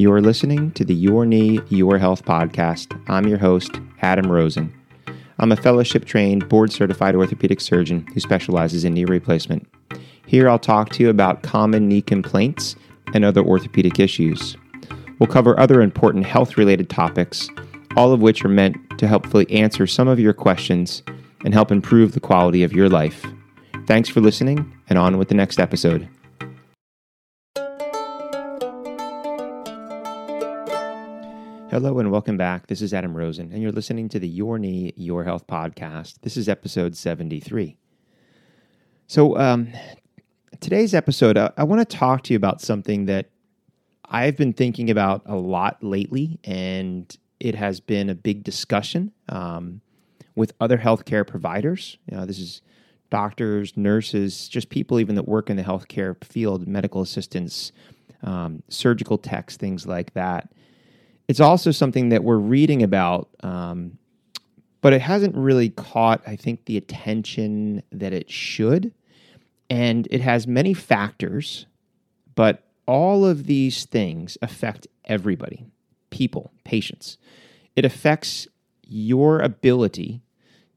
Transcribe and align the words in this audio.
You 0.00 0.10
are 0.14 0.22
listening 0.22 0.70
to 0.70 0.84
the 0.86 0.94
Your 0.94 1.26
Knee, 1.26 1.60
Your 1.68 1.98
Health 1.98 2.24
podcast. 2.24 2.98
I'm 3.10 3.28
your 3.28 3.36
host, 3.36 3.70
Adam 4.00 4.32
Rosen. 4.32 4.72
I'm 5.38 5.52
a 5.52 5.56
fellowship 5.56 6.06
trained, 6.06 6.48
board 6.48 6.72
certified 6.72 7.14
orthopedic 7.14 7.60
surgeon 7.60 8.06
who 8.14 8.20
specializes 8.20 8.82
in 8.82 8.94
knee 8.94 9.04
replacement. 9.04 9.68
Here 10.26 10.48
I'll 10.48 10.58
talk 10.58 10.88
to 10.92 11.02
you 11.02 11.10
about 11.10 11.42
common 11.42 11.86
knee 11.86 12.00
complaints 12.00 12.76
and 13.12 13.26
other 13.26 13.42
orthopedic 13.42 14.00
issues. 14.00 14.56
We'll 15.18 15.26
cover 15.26 15.60
other 15.60 15.82
important 15.82 16.24
health 16.24 16.56
related 16.56 16.88
topics, 16.88 17.50
all 17.94 18.14
of 18.14 18.22
which 18.22 18.42
are 18.42 18.48
meant 18.48 18.78
to 18.98 19.06
helpfully 19.06 19.50
answer 19.50 19.86
some 19.86 20.08
of 20.08 20.18
your 20.18 20.32
questions 20.32 21.02
and 21.44 21.52
help 21.52 21.70
improve 21.70 22.12
the 22.12 22.20
quality 22.20 22.62
of 22.62 22.72
your 22.72 22.88
life. 22.88 23.26
Thanks 23.86 24.08
for 24.08 24.22
listening, 24.22 24.72
and 24.88 24.98
on 24.98 25.18
with 25.18 25.28
the 25.28 25.34
next 25.34 25.60
episode. 25.60 26.08
Hello 31.70 32.00
and 32.00 32.10
welcome 32.10 32.36
back. 32.36 32.66
This 32.66 32.82
is 32.82 32.92
Adam 32.92 33.16
Rosen, 33.16 33.52
and 33.52 33.62
you're 33.62 33.70
listening 33.70 34.08
to 34.08 34.18
the 34.18 34.26
Your 34.26 34.58
Knee, 34.58 34.92
Your 34.96 35.22
Health 35.22 35.46
podcast. 35.46 36.20
This 36.22 36.36
is 36.36 36.48
episode 36.48 36.96
73. 36.96 37.76
So, 39.06 39.38
um, 39.38 39.68
today's 40.58 40.94
episode, 40.94 41.38
I, 41.38 41.52
I 41.56 41.62
want 41.62 41.88
to 41.88 41.96
talk 41.96 42.24
to 42.24 42.32
you 42.32 42.36
about 42.36 42.60
something 42.60 43.04
that 43.04 43.30
I've 44.04 44.36
been 44.36 44.52
thinking 44.52 44.90
about 44.90 45.22
a 45.26 45.36
lot 45.36 45.80
lately, 45.80 46.40
and 46.42 47.16
it 47.38 47.54
has 47.54 47.78
been 47.78 48.10
a 48.10 48.16
big 48.16 48.42
discussion 48.42 49.12
um, 49.28 49.80
with 50.34 50.52
other 50.60 50.78
healthcare 50.78 51.24
providers. 51.24 51.98
You 52.10 52.16
know, 52.16 52.26
this 52.26 52.40
is 52.40 52.62
doctors, 53.10 53.76
nurses, 53.76 54.48
just 54.48 54.70
people 54.70 54.98
even 54.98 55.14
that 55.14 55.28
work 55.28 55.48
in 55.48 55.56
the 55.56 55.62
healthcare 55.62 56.16
field, 56.24 56.66
medical 56.66 57.00
assistants, 57.00 57.70
um, 58.24 58.64
surgical 58.68 59.18
techs, 59.18 59.56
things 59.56 59.86
like 59.86 60.14
that 60.14 60.50
it's 61.30 61.38
also 61.38 61.70
something 61.70 62.08
that 62.08 62.24
we're 62.24 62.38
reading 62.38 62.82
about, 62.82 63.28
um, 63.44 63.96
but 64.80 64.92
it 64.92 65.00
hasn't 65.00 65.36
really 65.36 65.68
caught, 65.68 66.20
I 66.26 66.34
think, 66.34 66.64
the 66.64 66.76
attention 66.76 67.84
that 67.92 68.12
it 68.12 68.28
should. 68.28 68.92
And 69.70 70.08
it 70.10 70.22
has 70.22 70.48
many 70.48 70.74
factors, 70.74 71.66
but 72.34 72.64
all 72.84 73.24
of 73.24 73.46
these 73.46 73.84
things 73.84 74.38
affect 74.42 74.88
everybody 75.04 75.66
people, 76.10 76.50
patients. 76.64 77.16
It 77.76 77.84
affects 77.84 78.48
your 78.88 79.38
ability 79.38 80.22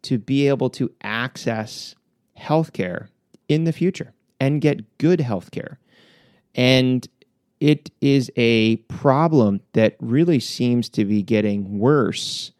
to 0.03 0.19
be 0.19 0.47
able 0.47 0.69
to 0.69 0.91
access 1.01 1.95
healthcare 2.37 3.07
in 3.49 3.63
the 3.63 3.73
future 3.73 4.13
and 4.39 4.61
get 4.61 4.99
good 4.99 5.17
healthcare. 5.17 5.77
And 6.53 7.07
it 7.63 7.89
is 8.01 8.29
a 8.35 8.75
problem 8.89 9.61
that 9.71 9.95
really 10.01 10.41
seems 10.41 10.89
to 10.89 11.05
be 11.05 11.23
getting 11.23 11.79
worse. 11.79 12.51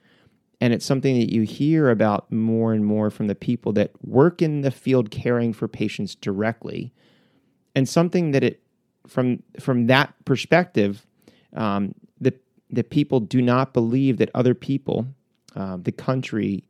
And 0.61 0.71
it's 0.73 0.85
something 0.85 1.19
that 1.19 1.29
you 1.29 1.41
hear 1.41 1.89
about 1.89 2.31
more 2.31 2.71
and 2.71 2.85
more 2.85 3.09
from 3.09 3.27
the 3.27 3.35
people 3.35 3.73
that 3.73 3.91
work 4.01 4.41
in 4.41 4.61
the 4.61 4.71
field 4.71 5.11
caring 5.11 5.51
for 5.51 5.67
patients 5.67 6.15
directly. 6.15 6.93
And 7.75 7.89
something 7.89 8.31
that 8.31 8.45
it, 8.45 8.63
from, 9.05 9.43
from 9.59 9.87
that 9.87 10.13
perspective, 10.23 11.05
um, 11.53 11.93
the, 12.21 12.33
the 12.69 12.85
people 12.85 13.19
do 13.19 13.41
not 13.41 13.73
believe 13.73 14.19
that 14.19 14.29
other 14.33 14.53
people, 14.53 15.07
uh, 15.53 15.79
the 15.81 15.91
country, 15.91 16.69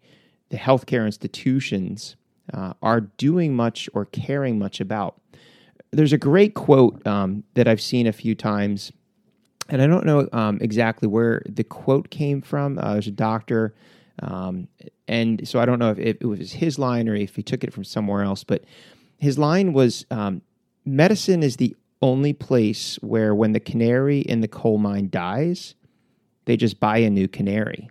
the 0.50 0.58
healthcare 0.58 1.06
institutions, 1.06 2.16
uh, 2.52 2.74
are 2.82 3.02
doing 3.02 3.56
much 3.56 3.88
or 3.94 4.06
caring 4.06 4.58
much 4.58 4.82
about 4.82 5.22
there's 5.94 6.14
a 6.14 6.18
great 6.18 6.56
quote 6.56 7.06
um, 7.06 7.44
that 7.54 7.68
I've 7.68 7.82
seen 7.82 8.08
a 8.08 8.14
few 8.14 8.36
times, 8.36 8.92
and 9.70 9.82
I 9.82 9.88
don't 9.88 10.06
know 10.06 10.28
um, 10.34 10.58
exactly 10.60 11.08
where 11.08 11.42
the 11.48 11.64
quote 11.64 12.10
came 12.10 12.42
from. 12.42 12.78
Uh, 12.80 12.94
there's 12.94 13.08
a 13.08 13.12
doctor, 13.12 13.74
um, 14.22 14.68
and 15.08 15.48
so 15.48 15.60
I 15.60 15.66
don't 15.66 15.80
know 15.80 15.92
if 15.92 16.00
it, 16.00 16.26
was 16.26 16.52
his 16.52 16.78
line 16.78 17.08
or 17.08 17.16
if 17.16 17.36
he 17.36 17.44
took 17.44 17.64
it 17.64 17.72
from 17.72 17.84
somewhere 17.84 18.24
else. 18.24 18.44
But 18.44 18.66
his 19.20 19.38
line 19.38 19.74
was, 19.74 20.06
um, 20.12 20.42
"Medicine 20.86 21.44
is 21.44 21.58
the 21.58 21.76
only 22.02 22.34
place 22.34 22.98
where, 23.02 23.34
when 23.34 23.54
the 23.54 23.60
canary 23.60 24.20
in 24.20 24.42
the 24.42 24.48
coal 24.48 24.78
mine 24.78 25.10
dies, 25.10 25.76
they 26.46 26.58
just 26.58 26.80
buy 26.80 26.98
a 26.98 27.10
new 27.10 27.28
canary." 27.28 27.90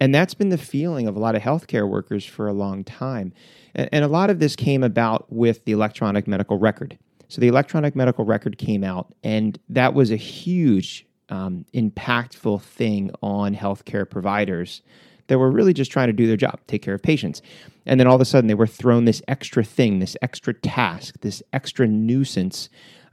And 0.00 0.14
that's 0.14 0.34
been 0.34 0.50
the 0.50 0.58
feeling 0.58 1.06
of 1.06 1.16
a 1.16 1.18
lot 1.18 1.34
of 1.34 1.42
healthcare 1.42 1.88
workers 1.88 2.24
for 2.24 2.46
a 2.46 2.52
long 2.52 2.84
time. 2.84 3.32
And 3.74 4.04
a 4.04 4.08
lot 4.08 4.30
of 4.30 4.38
this 4.38 4.56
came 4.56 4.82
about 4.82 5.30
with 5.32 5.64
the 5.64 5.72
electronic 5.72 6.26
medical 6.26 6.58
record. 6.58 6.98
So 7.28 7.40
the 7.40 7.48
electronic 7.48 7.96
medical 7.96 8.24
record 8.24 8.58
came 8.58 8.84
out, 8.84 9.12
and 9.24 9.58
that 9.68 9.94
was 9.94 10.10
a 10.10 10.16
huge, 10.16 11.06
um, 11.28 11.64
impactful 11.74 12.62
thing 12.62 13.10
on 13.20 13.54
healthcare 13.54 14.08
providers 14.08 14.82
that 15.26 15.38
were 15.38 15.50
really 15.50 15.72
just 15.72 15.90
trying 15.90 16.06
to 16.06 16.12
do 16.12 16.26
their 16.26 16.36
job, 16.36 16.60
take 16.68 16.82
care 16.82 16.94
of 16.94 17.02
patients. 17.02 17.42
And 17.84 17.98
then 17.98 18.06
all 18.06 18.14
of 18.14 18.20
a 18.20 18.24
sudden, 18.24 18.46
they 18.46 18.54
were 18.54 18.66
thrown 18.66 19.06
this 19.06 19.22
extra 19.26 19.64
thing, 19.64 19.98
this 19.98 20.16
extra 20.22 20.54
task, 20.54 21.16
this 21.20 21.42
extra 21.52 21.86
nuisance. 21.86 22.68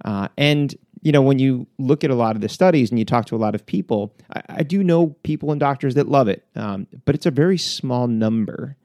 Uh, 0.06 0.28
and 0.38 0.76
you 1.03 1.12
know, 1.12 1.22
when 1.22 1.38
you 1.38 1.68
look 1.78 2.03
at 2.03 2.09
a 2.09 2.16
lot 2.16 2.36
of 2.36 2.41
the 2.41 2.50
studies 2.50 2.90
and 2.90 2.97
you 2.97 3.06
talk 3.06 3.25
to 3.25 3.36
a 3.36 3.38
lot 3.38 3.56
of 3.56 3.66
people, 3.66 4.16
I, 4.34 4.41
I 4.50 4.64
do 4.64 4.84
know 4.84 5.08
people 5.24 5.52
and 5.52 5.59
doctors 5.59 5.96
that 5.96 6.08
love 6.08 6.30
it, 6.30 6.46
um, 6.56 6.88
but 7.06 7.14
it's 7.14 7.25
a 7.25 7.31
very 7.31 7.58
small 7.58 8.08
number. 8.08 8.78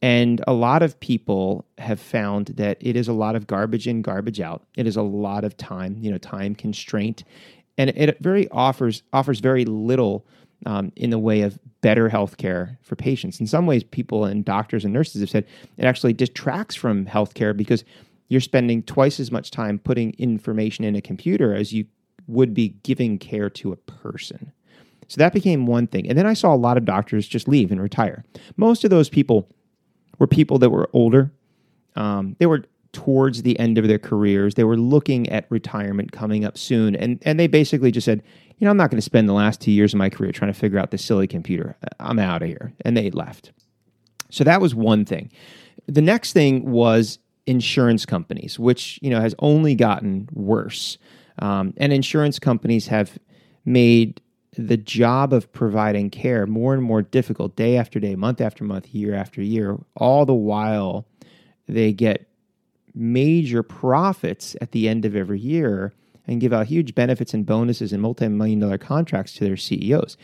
And 0.00 0.44
a 0.46 0.52
lot 0.52 0.82
of 0.82 0.98
people 1.00 1.64
have 1.78 1.98
found 1.98 2.48
that 2.48 2.76
it 2.80 2.96
is 2.96 3.08
a 3.08 3.12
lot 3.12 3.34
of 3.34 3.46
garbage 3.46 3.88
in, 3.88 4.02
garbage 4.02 4.40
out. 4.40 4.64
It 4.76 4.86
is 4.86 4.96
a 4.96 5.02
lot 5.02 5.42
of 5.42 5.56
time, 5.56 5.96
you 6.00 6.10
know, 6.10 6.18
time 6.18 6.54
constraint, 6.54 7.24
and 7.78 7.90
it 7.90 8.18
very 8.20 8.48
offers 8.50 9.02
offers 9.12 9.40
very 9.40 9.64
little 9.64 10.24
um, 10.64 10.92
in 10.96 11.10
the 11.10 11.18
way 11.18 11.42
of 11.42 11.58
better 11.80 12.08
healthcare 12.08 12.76
for 12.82 12.94
patients. 12.94 13.40
In 13.40 13.46
some 13.46 13.66
ways, 13.66 13.84
people 13.84 14.24
and 14.24 14.44
doctors 14.44 14.84
and 14.84 14.94
nurses 14.94 15.20
have 15.20 15.30
said 15.30 15.46
it 15.76 15.84
actually 15.84 16.12
detracts 16.12 16.74
from 16.74 17.06
healthcare 17.06 17.56
because 17.56 17.84
you're 18.28 18.40
spending 18.40 18.82
twice 18.82 19.20
as 19.20 19.30
much 19.30 19.50
time 19.50 19.78
putting 19.78 20.14
information 20.18 20.84
in 20.84 20.96
a 20.96 21.00
computer 21.00 21.54
as 21.54 21.72
you 21.72 21.86
would 22.26 22.54
be 22.54 22.70
giving 22.82 23.18
care 23.18 23.48
to 23.50 23.72
a 23.72 23.76
person. 23.76 24.52
So 25.08 25.18
that 25.18 25.32
became 25.32 25.66
one 25.66 25.86
thing. 25.86 26.08
And 26.08 26.18
then 26.18 26.26
I 26.26 26.34
saw 26.34 26.52
a 26.52 26.56
lot 26.56 26.76
of 26.76 26.84
doctors 26.84 27.28
just 27.28 27.46
leave 27.46 27.70
and 27.70 27.80
retire. 27.80 28.24
Most 28.56 28.82
of 28.84 28.90
those 28.90 29.08
people 29.08 29.48
were 30.18 30.26
people 30.26 30.58
that 30.58 30.70
were 30.70 30.90
older. 30.92 31.30
Um, 31.94 32.34
they 32.38 32.46
were 32.46 32.64
towards 32.92 33.42
the 33.42 33.58
end 33.58 33.78
of 33.78 33.86
their 33.86 33.98
careers. 33.98 34.54
They 34.54 34.64
were 34.64 34.76
looking 34.76 35.28
at 35.28 35.46
retirement 35.50 36.12
coming 36.12 36.44
up 36.44 36.58
soon. 36.58 36.96
And, 36.96 37.22
and 37.22 37.38
they 37.38 37.46
basically 37.46 37.92
just 37.92 38.04
said, 38.04 38.22
you 38.58 38.64
know, 38.64 38.70
I'm 38.70 38.76
not 38.76 38.90
going 38.90 38.98
to 38.98 39.02
spend 39.02 39.28
the 39.28 39.34
last 39.34 39.60
two 39.60 39.70
years 39.70 39.92
of 39.92 39.98
my 39.98 40.08
career 40.10 40.32
trying 40.32 40.52
to 40.52 40.58
figure 40.58 40.78
out 40.78 40.90
this 40.90 41.04
silly 41.04 41.26
computer. 41.26 41.76
I'm 42.00 42.18
out 42.18 42.42
of 42.42 42.48
here. 42.48 42.72
And 42.84 42.96
they 42.96 43.10
left. 43.10 43.52
So 44.30 44.44
that 44.44 44.60
was 44.60 44.74
one 44.74 45.04
thing. 45.04 45.30
The 45.86 46.02
next 46.02 46.32
thing 46.32 46.68
was 46.68 47.18
insurance 47.46 48.04
companies, 48.04 48.58
which 48.58 48.98
you 49.02 49.10
know 49.10 49.20
has 49.20 49.34
only 49.38 49.74
gotten 49.74 50.28
worse. 50.32 50.98
Um, 51.38 51.74
and 51.76 51.92
insurance 51.92 52.38
companies 52.38 52.86
have 52.88 53.18
made 53.64 54.20
the 54.56 54.76
job 54.76 55.32
of 55.32 55.52
providing 55.52 56.08
care 56.08 56.46
more 56.46 56.72
and 56.72 56.82
more 56.82 57.02
difficult 57.02 57.56
day 57.56 57.76
after 57.76 58.00
day, 58.00 58.14
month 58.16 58.40
after 58.40 58.64
month, 58.64 58.88
year 58.94 59.14
after 59.14 59.42
year, 59.42 59.78
all 59.96 60.24
the 60.24 60.34
while 60.34 61.06
they 61.68 61.92
get 61.92 62.28
major 62.94 63.62
profits 63.62 64.56
at 64.60 64.72
the 64.72 64.88
end 64.88 65.04
of 65.04 65.14
every 65.14 65.38
year 65.38 65.92
and 66.26 66.40
give 66.40 66.52
out 66.52 66.66
huge 66.66 66.94
benefits 66.94 67.34
and 67.34 67.44
bonuses 67.44 67.92
and 67.92 68.00
multi-million 68.00 68.58
dollar 68.58 68.78
contracts 68.78 69.34
to 69.34 69.44
their 69.44 69.56
CEOs. 69.56 70.16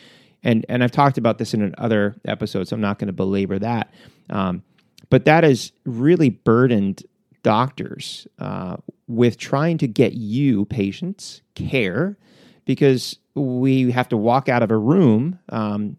And 0.43 0.66
and 0.69 0.82
I've 0.82 0.91
talked 0.91 1.19
about 1.19 1.38
this 1.38 1.55
in 1.55 1.75
other 1.78 2.16
episodes, 2.25 2.71
so 2.71 2.75
I'm 2.75 2.81
not 2.81 2.99
going 2.99 3.06
to 3.06 3.12
belabor 3.12 3.59
that. 3.59 3.93
Um, 4.31 4.62
but 5.11 5.27
that 5.27 5.44
has 5.44 5.72
really 5.84 6.31
burdened 6.31 7.03
doctors 7.42 8.26
uh, 8.38 8.76
with 9.06 9.38
trying 9.38 9.78
to 9.78 9.88
get 9.88 10.14
you, 10.14 10.64
patients, 10.66 11.42
care 11.54 12.16
because 12.64 13.19
we 13.34 13.90
have 13.90 14.08
to 14.08 14.17
walk 14.17 14.49
out 14.49 14.62
of 14.62 14.70
a 14.70 14.76
room 14.76 15.38
um, 15.49 15.96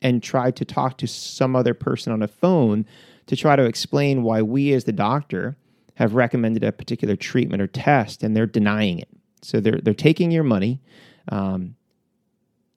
and 0.00 0.22
try 0.22 0.50
to 0.50 0.64
talk 0.64 0.98
to 0.98 1.06
some 1.06 1.54
other 1.54 1.74
person 1.74 2.12
on 2.12 2.22
a 2.22 2.28
phone 2.28 2.86
to 3.26 3.36
try 3.36 3.56
to 3.56 3.64
explain 3.64 4.22
why 4.22 4.40
we, 4.40 4.72
as 4.72 4.84
the 4.84 4.92
doctor, 4.92 5.56
have 5.94 6.14
recommended 6.14 6.62
a 6.62 6.72
particular 6.72 7.16
treatment 7.16 7.60
or 7.60 7.66
test 7.66 8.22
and 8.22 8.36
they're 8.36 8.46
denying 8.46 8.98
it. 8.98 9.08
So 9.42 9.60
they're, 9.60 9.80
they're 9.82 9.94
taking 9.94 10.30
your 10.30 10.44
money. 10.44 10.80
Um, 11.28 11.76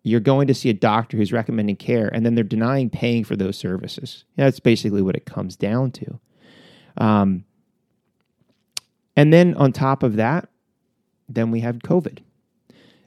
you're 0.03 0.19
going 0.19 0.47
to 0.47 0.53
see 0.53 0.69
a 0.69 0.73
doctor 0.73 1.17
who's 1.17 1.33
recommending 1.33 1.75
care, 1.75 2.07
and 2.07 2.25
then 2.25 2.33
they're 2.33 2.43
denying 2.43 2.89
paying 2.89 3.23
for 3.23 3.35
those 3.35 3.57
services. 3.57 4.23
That's 4.37 4.59
basically 4.59 5.01
what 5.01 5.15
it 5.15 5.25
comes 5.25 5.55
down 5.55 5.91
to. 5.91 6.19
Um, 6.97 7.43
and 9.19 9.33
then 9.33 9.53
on 9.55 9.73
top 9.73 10.01
of 10.01 10.15
that, 10.15 10.47
then 11.27 11.51
we 11.51 11.59
had 11.59 11.83
COVID. 11.83 12.19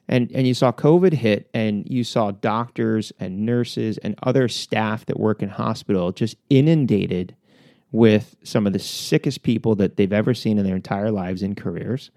And, 0.09 0.31
and 0.35 0.47
you 0.47 0.53
saw 0.53 0.70
COVID 0.70 1.14
hit, 1.14 1.49
and 1.55 1.88
you 1.88 2.05
saw 2.05 2.32
doctors 2.32 3.12
and 3.19 3.47
nurses 3.47 3.97
and 3.97 4.14
other 4.23 4.47
staff 4.47 5.06
that 5.06 5.19
work 5.19 5.43
in 5.43 5.49
hospital 5.49 6.12
just 6.12 6.37
inundated 6.50 7.35
with 7.93 8.37
some 8.43 8.67
of 8.67 8.75
the 8.75 8.79
sickest 8.79 9.43
people 9.43 9.75
that 9.76 9.97
they've 9.97 10.12
ever 10.12 10.35
seen 10.35 10.59
in 10.59 10.67
their 10.67 10.76
entire 10.76 11.11
lives 11.11 11.43
and 11.43 11.56
careers. 11.56 12.11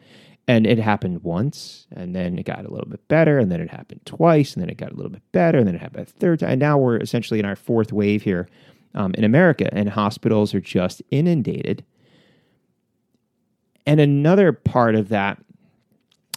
and 0.47 0.67
it 0.67 0.77
happened 0.77 1.23
once, 1.23 1.87
and 1.91 2.15
then 2.15 2.37
it 2.37 2.45
got 2.45 2.65
a 2.65 2.69
little 2.69 2.89
bit 2.89 3.07
better, 3.07 3.39
and 3.39 3.51
then 3.51 3.61
it 3.61 3.69
happened 3.69 4.01
twice, 4.05 4.53
and 4.53 4.61
then 4.61 4.69
it 4.69 4.77
got 4.77 4.91
a 4.91 4.95
little 4.95 5.11
bit 5.11 5.31
better, 5.31 5.57
and 5.57 5.67
then 5.67 5.75
it 5.75 5.81
happened 5.81 6.05
a 6.07 6.11
third 6.19 6.39
time. 6.39 6.51
And 6.51 6.59
now 6.59 6.77
we're 6.77 6.97
essentially 6.97 7.39
in 7.39 7.45
our 7.45 7.55
fourth 7.55 7.91
wave 7.91 8.23
here 8.23 8.47
um, 8.93 9.13
in 9.15 9.23
America, 9.23 9.69
and 9.73 9.89
hospitals 9.89 10.53
are 10.53 10.61
just 10.61 11.01
inundated. 11.11 11.83
And 13.85 13.99
another 13.99 14.51
part 14.51 14.95
of 14.95 15.09
that 15.09 15.41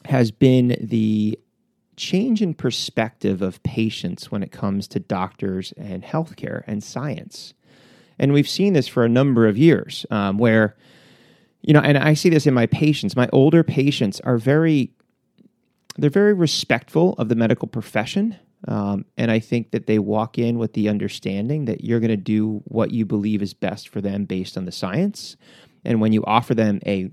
has 0.05 0.31
been 0.31 0.77
the 0.81 1.39
change 1.97 2.41
in 2.41 2.55
perspective 2.55 3.43
of 3.43 3.63
patients 3.63 4.31
when 4.31 4.43
it 4.43 4.53
comes 4.53 4.87
to 4.89 5.01
doctors 5.01 5.73
and 5.77 6.03
healthcare 6.03 6.63
and 6.67 6.83
science. 6.83 7.55
And 8.19 8.33
we've 8.33 8.49
seen 8.49 8.73
this 8.73 8.89
for 8.89 9.05
a 9.05 9.09
number 9.09 9.47
of 9.47 9.59
years 9.59 10.07
um, 10.11 10.39
where, 10.39 10.77
you 11.61 11.75
know, 11.75 11.81
and 11.81 11.99
I 11.99 12.15
see 12.15 12.31
this 12.31 12.47
in 12.47 12.55
my 12.55 12.67
patients. 12.67 13.17
My 13.17 13.29
older 13.33 13.63
patients 13.63 14.21
are 14.21 14.39
very, 14.39 14.93
they're 15.97 16.11
very 16.11 16.35
respectful 16.35 17.15
of 17.15 17.29
the 17.29 17.35
medical 17.35 17.69
profession. 17.69 18.37
Um, 18.67 19.05
and 19.17 19.31
I 19.31 19.39
think 19.39 19.71
that 19.71 19.87
they 19.87 19.99
walk 19.99 20.39
in 20.39 20.59
with 20.59 20.73
the 20.73 20.89
understanding 20.89 21.67
that 21.67 21.85
you're 21.85 22.01
going 22.01 22.11
to 22.11 22.17
do 22.17 22.63
what 22.65 22.91
you 22.91 23.05
believe 23.05 23.43
is 23.43 23.55
best 23.55 23.89
for 23.89 24.01
them 24.01 24.25
based 24.25 24.57
on 24.57 24.65
the 24.65 24.73
science. 24.73 25.37
And 25.85 26.01
when 26.01 26.13
you 26.13 26.25
offer 26.25 26.55
them 26.55 26.81
a 26.87 27.11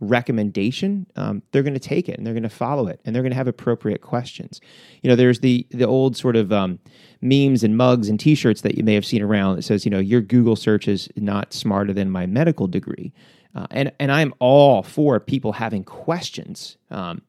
recommendation, 0.00 1.06
um, 1.16 1.42
they're 1.52 1.62
going 1.62 1.74
to 1.74 1.80
take 1.80 2.08
it 2.08 2.16
and 2.16 2.26
they're 2.26 2.34
going 2.34 2.42
to 2.42 2.48
follow 2.48 2.88
it 2.88 3.00
and 3.04 3.14
they're 3.14 3.22
going 3.22 3.32
to 3.32 3.36
have 3.36 3.48
appropriate 3.48 4.00
questions. 4.00 4.60
You 5.02 5.10
know, 5.10 5.16
there's 5.16 5.40
the 5.40 5.66
the 5.70 5.86
old 5.86 6.16
sort 6.16 6.36
of 6.36 6.52
um, 6.52 6.78
memes 7.20 7.62
and 7.62 7.76
mugs 7.76 8.08
and 8.08 8.18
T-shirts 8.18 8.62
that 8.62 8.76
you 8.76 8.84
may 8.84 8.94
have 8.94 9.04
seen 9.04 9.22
around 9.22 9.56
that 9.56 9.62
says, 9.62 9.84
you 9.84 9.90
know, 9.90 9.98
your 9.98 10.20
Google 10.20 10.56
search 10.56 10.88
is 10.88 11.08
not 11.16 11.52
smarter 11.52 11.92
than 11.92 12.10
my 12.10 12.26
medical 12.26 12.66
degree, 12.66 13.12
uh, 13.54 13.66
and 13.70 13.92
and 14.00 14.10
I'm 14.10 14.34
all 14.38 14.82
for 14.82 15.20
people 15.20 15.52
having 15.52 15.84
questions, 15.84 16.76
um, 16.90 17.22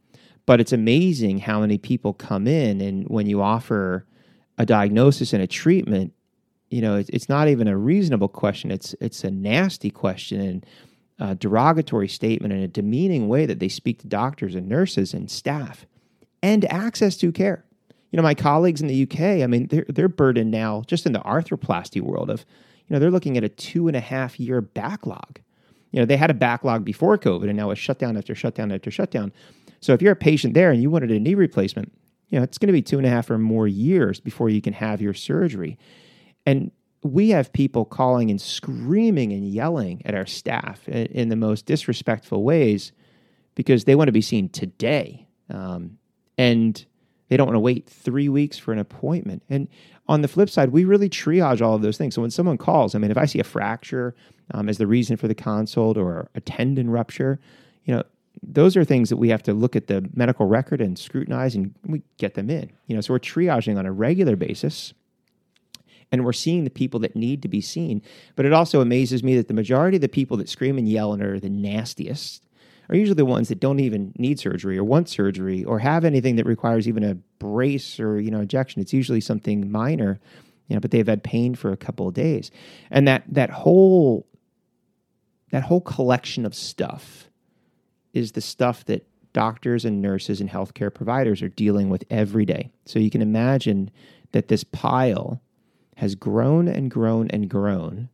but 0.46 0.62
it's 0.62 0.74
amazing 0.74 1.40
how 1.40 1.60
many 1.60 1.78
people 1.78 2.14
come 2.14 2.48
in 2.48 2.82
and 2.82 3.08
when 3.10 3.28
you 3.28 3.42
offer 3.42 4.06
a 4.58 4.66
diagnosis 4.66 5.34
and 5.34 5.42
a 5.42 5.48
treatment, 5.48 6.14
you 6.70 6.82
know, 6.82 6.96
it's, 6.96 7.10
it's 7.10 7.28
not 7.28 7.48
even 7.48 7.68
a 7.68 7.76
reasonable 7.76 8.30
question. 8.30 8.72
It's 8.72 8.96
it's 9.02 9.24
a 9.24 9.32
nasty 9.32 9.90
question 9.90 10.40
and 10.40 10.66
uh, 11.22 11.36
derogatory 11.36 12.08
statement 12.08 12.52
in 12.52 12.60
a 12.62 12.68
demeaning 12.68 13.28
way 13.28 13.46
that 13.46 13.60
they 13.60 13.70
speak 13.70 14.00
to 14.00 14.08
doctors 14.08 14.56
and 14.56 14.68
nurses 14.68 15.14
and 15.14 15.30
staff 15.30 15.86
and 16.42 16.66
access 16.66 17.16
to 17.18 17.32
care. 17.32 17.64
You 18.10 18.18
know, 18.18 18.24
my 18.24 18.34
colleagues 18.34 18.82
in 18.82 18.88
the 18.88 19.04
UK, 19.04 19.44
I 19.44 19.48
mean, 19.48 19.68
they're, 19.68 19.86
they're 19.88 20.10
burdened 20.10 20.50
now 20.50 20.82
just 20.88 21.06
in 21.06 21.14
the 21.14 21.20
arthroplasty 21.20 22.02
world 22.02 22.32
of, 22.32 22.44
you 22.88 22.94
know, 22.94 23.00
they're 23.00 23.12
looking 23.12 23.38
at 23.38 23.44
a 23.44 23.50
two 23.50 23.88
and 23.88 23.96
a 23.96 24.02
half 24.02 24.40
year 24.40 24.62
backlog. 24.62 25.40
You 25.92 26.00
know, 26.00 26.06
they 26.06 26.18
had 26.18 26.32
a 26.32 26.34
backlog 26.34 26.84
before 26.84 27.18
COVID 27.20 27.48
and 27.48 27.56
now 27.56 27.70
a 27.70 27.76
shutdown 27.76 28.18
after 28.18 28.34
shutdown 28.34 28.72
after 28.72 28.90
shutdown. 28.90 29.32
So 29.80 29.94
if 29.94 30.02
you're 30.02 30.14
a 30.14 30.18
patient 30.18 30.56
there 30.56 30.72
and 30.72 30.82
you 30.82 30.90
wanted 30.90 31.12
a 31.12 31.20
knee 31.20 31.36
replacement, 31.36 31.94
you 32.30 32.40
know, 32.40 32.44
it's 32.44 32.58
going 32.58 32.68
to 32.68 32.74
be 32.74 32.82
two 32.82 32.98
and 32.98 33.06
a 33.06 33.10
half 33.10 33.30
or 33.30 33.38
more 33.38 33.68
years 33.68 34.20
before 34.20 34.50
you 34.50 34.62
can 34.62 34.74
have 34.74 35.02
your 35.02 35.14
surgery. 35.14 35.78
And 36.46 36.72
we 37.04 37.30
have 37.30 37.52
people 37.52 37.86
calling 37.86 38.30
and 38.30 38.40
screaming 38.40 39.32
and 39.32 39.48
yelling 39.48 40.02
at 40.06 40.14
our 40.14 40.26
staff 40.26 40.88
in, 40.88 41.08
in 41.08 41.30
the 41.30 41.36
most 41.36 41.66
disrespectful 41.66 42.44
ways 42.44 42.92
because 43.56 43.86
they 43.86 43.96
want 43.96 44.08
to 44.08 44.14
be 44.14 44.22
seen 44.22 44.50
today. 44.50 45.28
Um, 45.50 45.98
and 46.38 46.86
they 47.30 47.38
don't 47.38 47.48
want 47.48 47.56
to 47.56 47.62
wait 47.62 47.88
three 47.88 48.30
weeks 48.30 48.58
for 48.58 48.72
an 48.72 48.80
appointment. 48.80 49.44
And 49.50 49.68
on 50.08 50.22
the 50.22 50.28
flip 50.28 50.50
side, 50.50 50.70
we 50.70 50.86
really 50.86 51.10
triage 51.10 51.62
all 51.62 51.76
of 51.76 51.82
those 51.82 51.98
things. 51.98 52.16
So 52.16 52.22
when 52.22 52.32
someone 52.32 52.58
calls, 52.58 52.94
I 52.94 53.00
mean, 53.00 53.12
if 53.12 53.18
I 53.18 53.26
see 53.26 53.40
a 53.40 53.44
fracture 53.44 54.16
um, 54.54 54.70
as 54.70 54.78
the 54.78 54.88
reason 54.88 55.18
for 55.18 55.28
the 55.28 55.36
consult 55.36 55.98
or 55.98 56.30
a 56.36 56.42
tendon 56.42 56.90
rupture, 56.90 57.40
you 57.86 57.96
know, 57.96 58.04
those 58.44 58.76
are 58.76 58.84
things 58.84 59.10
that 59.10 59.18
we 59.18 59.30
have 59.30 59.44
to 59.44 59.54
look 59.54 59.76
at 59.76 59.88
the 59.88 60.10
medical 60.14 60.46
record 60.46 60.82
and 60.82 60.98
scrutinize 60.98 61.56
and 61.56 61.74
we 61.86 62.02
get 62.18 62.34
them 62.34 62.50
in. 62.50 62.72
You 62.88 62.96
know, 62.96 63.02
so 63.02 63.14
we're 63.14 63.20
triaging 63.20 63.78
on 63.78 63.86
a 63.86 63.92
regular 63.92 64.36
basis 64.36 64.94
and 66.12 66.26
we're 66.26 66.34
seeing 66.34 66.64
the 66.64 66.70
people 66.70 67.00
that 67.00 67.16
need 67.16 67.42
to 67.42 67.48
be 67.48 67.62
seen. 67.62 68.02
But 68.36 68.46
it 68.46 68.54
also 68.54 68.82
amazes 68.82 69.24
me 69.24 69.36
that 69.38 69.48
the 69.48 69.54
majority 69.54 69.98
of 69.98 70.02
the 70.02 70.10
people 70.10 70.38
that 70.38 70.50
scream 70.50 70.78
and 70.78 70.88
yell 70.88 71.14
and 71.14 71.24
are 71.24 71.40
the 71.40 71.50
nastiest 71.50 72.44
are 72.90 72.96
usually 72.96 73.16
the 73.16 73.26
ones 73.26 73.48
that 73.48 73.60
don't 73.60 73.80
even 73.80 74.14
need 74.18 74.40
surgery 74.40 74.78
or 74.78 74.84
want 74.84 75.08
surgery 75.08 75.64
or 75.64 75.80
have 75.80 76.04
anything 76.04 76.36
that 76.36 76.46
requires 76.46 76.88
even 76.88 77.04
a 77.04 77.16
brace 77.40 78.00
or 78.00 78.20
you 78.20 78.30
know 78.30 78.42
injection. 78.42 78.82
It's 78.82 78.94
usually 78.94 79.22
something 79.22 79.72
minor, 79.72 80.20
you 80.68 80.76
know, 80.76 80.82
but 80.82 80.92
they've 80.92 81.08
had 81.08 81.24
pain 81.24 81.56
for 81.56 81.72
a 81.72 81.78
couple 81.78 82.08
of 82.08 82.14
days, 82.14 82.52
and 82.90 83.08
that 83.08 83.24
that 83.30 83.50
whole 83.50 84.28
that 85.52 85.64
whole 85.64 85.82
collection 85.82 86.46
of 86.46 86.54
stuff 86.54 87.30
is 88.14 88.34
the 88.34 88.42
stuff 88.42 88.86
that 88.86 89.08
doctors 89.34 89.86
and 89.86 90.02
nurses 90.02 90.42
and 90.42 90.50
healthcare 90.50 90.94
providers 90.94 91.42
are 91.42 91.50
dealing 91.50 91.90
with 91.90 92.04
every 92.10 92.46
day. 92.46 92.70
So 92.86 93.00
you 93.00 93.10
can 93.10 93.22
imagine 93.22 93.90
that 94.34 94.50
this 94.50 94.66
pile 94.66 95.42
has 96.02 96.16
grown 96.16 96.68
and 96.68 96.90
grown 96.90 97.28
and 97.30 97.48
grown 97.48 98.10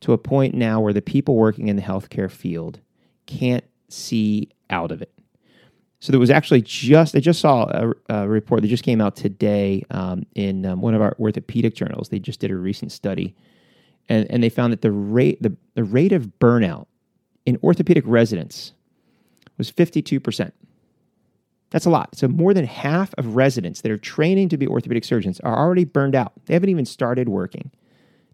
to 0.00 0.14
a 0.14 0.16
point 0.16 0.54
now 0.54 0.80
where 0.80 0.94
the 0.94 1.02
people 1.02 1.36
working 1.36 1.68
in 1.68 1.76
the 1.76 1.82
healthcare 1.82 2.30
field 2.30 2.80
can't 3.26 3.64
see 3.90 4.48
out 4.70 4.90
of 4.90 5.02
it. 5.02 5.12
So 6.00 6.12
there 6.12 6.18
was 6.18 6.30
actually 6.30 6.62
just 6.62 7.14
I 7.14 7.20
just 7.20 7.38
saw 7.38 7.64
a, 7.64 7.92
a 8.08 8.26
report 8.26 8.62
that 8.62 8.68
just 8.68 8.84
came 8.84 9.02
out 9.02 9.16
today 9.16 9.84
um, 9.90 10.24
in 10.34 10.64
um, 10.64 10.80
one 10.80 10.94
of 10.94 11.02
our 11.02 11.14
orthopedic 11.18 11.74
journals. 11.74 12.08
They 12.08 12.18
just 12.18 12.40
did 12.40 12.50
a 12.50 12.56
recent 12.56 12.90
study, 12.90 13.36
and, 14.08 14.26
and 14.30 14.42
they 14.42 14.48
found 14.48 14.72
that 14.72 14.80
the 14.80 14.92
rate 14.92 15.42
the, 15.42 15.54
the 15.74 15.84
rate 15.84 16.12
of 16.12 16.38
burnout 16.40 16.86
in 17.44 17.58
orthopedic 17.62 18.04
residents 18.06 18.72
was 19.58 19.68
fifty 19.68 20.00
two 20.00 20.20
percent. 20.20 20.54
That's 21.76 21.84
a 21.84 21.90
lot. 21.90 22.16
So 22.16 22.26
more 22.26 22.54
than 22.54 22.64
half 22.64 23.12
of 23.18 23.36
residents 23.36 23.82
that 23.82 23.92
are 23.92 23.98
training 23.98 24.48
to 24.48 24.56
be 24.56 24.66
orthopedic 24.66 25.04
surgeons 25.04 25.40
are 25.40 25.54
already 25.54 25.84
burned 25.84 26.14
out. 26.14 26.32
They 26.46 26.54
haven't 26.54 26.70
even 26.70 26.86
started 26.86 27.28
working. 27.28 27.70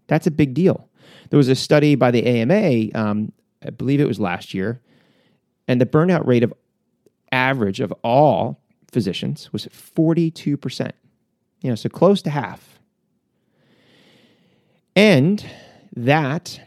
That's 0.07 0.25
a 0.25 0.31
big 0.31 0.53
deal. 0.53 0.87
There 1.29 1.35
was 1.35 1.49
a 1.49 1.55
study 1.55 1.95
by 1.95 2.09
the 2.09 2.25
AMA, 2.25 2.97
um, 2.97 3.33
I 3.61 3.71
believe 3.71 3.99
it 3.99 4.07
was 4.07 4.17
last 4.17 4.53
year, 4.53 4.79
and 5.67 5.81
the 5.81 5.85
burnout 5.85 6.25
rate 6.25 6.43
of 6.43 6.53
average 7.33 7.81
of 7.81 7.93
all 8.01 8.61
physicians 8.89 9.51
was 9.51 9.65
42%. 9.65 10.91
You 11.59 11.69
know, 11.69 11.75
so 11.75 11.89
close 11.89 12.21
to 12.21 12.29
half. 12.29 12.79
And 14.95 15.45
that 15.97 16.61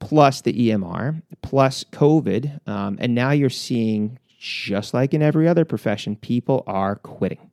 plus 0.00 0.40
the 0.40 0.70
EMR 0.70 1.22
plus 1.42 1.84
COVID, 1.84 2.66
um, 2.66 2.96
and 3.00 3.14
now 3.14 3.30
you're 3.30 3.48
seeing 3.48 4.18
just 4.38 4.94
like 4.94 5.14
in 5.14 5.22
every 5.22 5.48
other 5.48 5.64
profession, 5.64 6.16
people 6.16 6.62
are 6.66 6.96
quitting. 6.96 7.50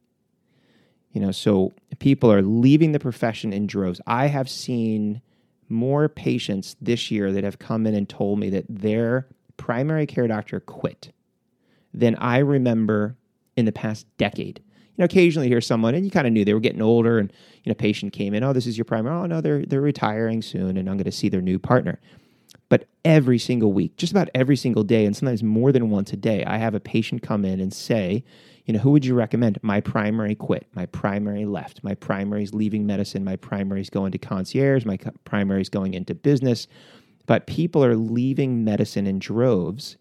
You 1.12 1.22
know, 1.22 1.32
so 1.32 1.74
people 2.00 2.32
are 2.32 2.42
leaving 2.42 2.92
the 2.92 3.00
profession 3.00 3.54
in 3.54 3.68
droves. 3.68 4.02
I 4.08 4.28
have 4.28 4.50
seen 4.50 5.22
more 5.70 6.10
patients 6.10 6.76
this 6.82 7.12
year 7.12 7.32
that 7.32 7.44
have 7.44 7.60
come 7.60 7.86
in 7.86 7.94
and 7.94 8.10
told 8.10 8.40
me 8.40 8.50
that 8.50 8.66
their 8.68 9.28
primary 9.58 10.06
care 10.06 10.28
doctor 10.28 10.60
quit 10.60 11.14
than 11.94 12.16
I 12.16 12.40
remember 12.40 13.16
in 13.56 13.66
the 13.66 13.72
past 13.72 14.08
decade. 14.18 14.60
You 14.66 15.02
know, 15.02 15.06
occasionally 15.06 15.48
hear 15.48 15.62
someone, 15.62 15.96
and 15.96 16.06
you 16.06 16.12
kind 16.12 16.28
of 16.28 16.34
knew 16.34 16.46
they 16.46 16.54
were 16.54 16.60
getting 16.60 16.82
older, 16.82 17.18
and 17.18 17.32
you 17.64 17.70
know, 17.70 17.76
patient 17.76 18.14
came 18.14 18.34
in, 18.34 18.44
oh, 18.44 18.54
this 18.54 18.68
is 18.68 18.78
your 18.78 18.86
primary. 18.86 19.16
Oh 19.16 19.26
no, 19.26 19.42
they're 19.42 19.66
they're 19.66 19.82
retiring 19.82 20.42
soon, 20.42 20.78
and 20.78 20.90
I'm 20.90 20.98
going 20.98 21.06
to 21.06 21.12
see 21.12 21.30
their 21.30 21.42
new 21.42 21.58
partner. 21.58 22.00
But 22.74 22.88
every 23.06 23.38
single 23.38 23.72
week, 23.72 23.98
just 23.98 24.12
about 24.12 24.32
every 24.34 24.56
single 24.56 24.84
day, 24.84 25.06
and 25.06 25.16
sometimes 25.16 25.44
more 25.44 25.72
than 25.72 25.92
once 25.92 26.12
a 26.12 26.18
day, 26.18 26.44
I 26.44 26.58
have 26.58 26.74
a 26.74 26.80
patient 26.80 27.22
come 27.22 27.46
in 27.46 27.60
and 27.60 27.72
say, 27.72 28.24
you 28.66 28.74
know, 28.74 28.80
who 28.80 28.90
would 28.90 29.06
you 29.06 29.14
recommend? 29.14 29.60
My 29.62 29.80
primary 29.80 30.34
quit. 30.34 30.66
My 30.74 30.88
primary 30.88 31.46
left. 31.46 31.84
My 31.84 31.94
primary 31.94 32.42
is 32.42 32.56
leaving 32.56 32.88
medicine. 32.88 33.24
My 33.24 33.36
primary 33.36 33.82
is 33.82 33.92
going 33.92 34.12
to 34.14 34.18
concierge. 34.18 34.86
My 34.86 34.98
primary 35.24 35.62
is 35.62 35.70
going 35.70 35.94
into 35.94 36.16
business. 36.16 36.66
But 37.28 37.46
people 37.46 37.86
are 37.86 37.96
leaving 37.96 38.64
medicine 38.64 39.06
in 39.06 39.20
droves. 39.20 39.98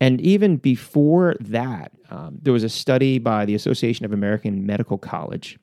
And 0.00 0.20
even 0.20 0.58
before 0.58 1.34
that, 1.40 1.90
um, 2.08 2.38
there 2.40 2.52
was 2.52 2.62
a 2.62 2.68
study 2.68 3.18
by 3.18 3.46
the 3.46 3.56
Association 3.56 4.04
of 4.04 4.12
American 4.12 4.64
Medical 4.64 4.96
College. 4.96 5.58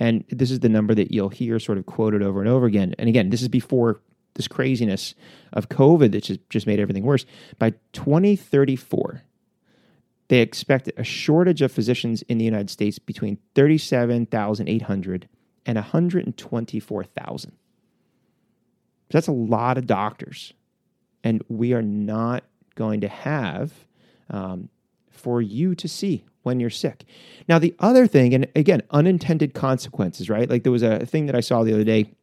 And 0.00 0.24
this 0.30 0.50
is 0.50 0.58
the 0.58 0.68
number 0.68 0.96
that 0.96 1.12
you'll 1.12 1.28
hear 1.28 1.60
sort 1.60 1.78
of 1.78 1.86
quoted 1.86 2.24
over 2.24 2.40
and 2.40 2.48
over 2.48 2.66
again. 2.66 2.96
And 2.98 3.08
again, 3.08 3.30
this 3.30 3.40
is 3.40 3.48
before 3.48 4.00
this 4.38 4.48
craziness 4.48 5.14
of 5.52 5.68
COVID 5.68 6.12
that 6.12 6.24
just, 6.24 6.48
just 6.48 6.66
made 6.66 6.80
everything 6.80 7.02
worse. 7.02 7.26
By 7.58 7.74
2034, 7.92 9.22
they 10.28 10.40
expect 10.40 10.90
a 10.96 11.04
shortage 11.04 11.60
of 11.60 11.72
physicians 11.72 12.22
in 12.22 12.38
the 12.38 12.44
United 12.44 12.70
States 12.70 12.98
between 12.98 13.38
37,800 13.54 15.28
and 15.66 15.76
124,000. 15.76 17.52
That's 19.10 19.26
a 19.26 19.32
lot 19.32 19.76
of 19.76 19.86
doctors. 19.86 20.54
And 21.24 21.42
we 21.48 21.72
are 21.72 21.82
not 21.82 22.44
going 22.74 23.00
to 23.00 23.08
have 23.08 23.72
um, 24.30 24.68
for 25.10 25.42
you 25.42 25.74
to 25.74 25.88
see 25.88 26.24
when 26.42 26.60
you're 26.60 26.70
sick. 26.70 27.04
Now, 27.48 27.58
the 27.58 27.74
other 27.80 28.06
thing, 28.06 28.34
and 28.34 28.46
again, 28.54 28.82
unintended 28.90 29.52
consequences, 29.54 30.30
right? 30.30 30.48
Like 30.48 30.62
there 30.62 30.72
was 30.72 30.82
a 30.82 31.04
thing 31.04 31.26
that 31.26 31.34
I 31.34 31.40
saw 31.40 31.64
the 31.64 31.74
other 31.74 31.84
day 31.84 32.14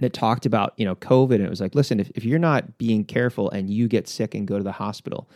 that 0.00 0.12
talked 0.12 0.46
about 0.46 0.74
you 0.76 0.84
know 0.84 0.94
COVID, 0.96 1.36
and 1.36 1.44
it 1.44 1.50
was 1.50 1.60
like, 1.60 1.74
listen, 1.74 2.00
if, 2.00 2.10
if 2.14 2.24
you're 2.24 2.38
not 2.38 2.78
being 2.78 3.04
careful 3.04 3.50
and 3.50 3.70
you 3.70 3.88
get 3.88 4.08
sick 4.08 4.34
and 4.34 4.46
go 4.46 4.58
to 4.58 4.64
the 4.64 4.72
hospital, 4.72 5.28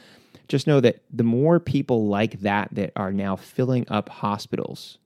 just 0.49 0.67
know 0.67 0.81
that 0.81 1.03
the 1.13 1.25
more 1.25 1.61
people 1.61 2.07
like 2.07 2.41
that 2.41 2.69
that 2.73 2.93
are 2.97 3.13
now 3.13 3.37
filling 3.37 3.87
up 3.89 4.09
hospitals, 4.09 4.99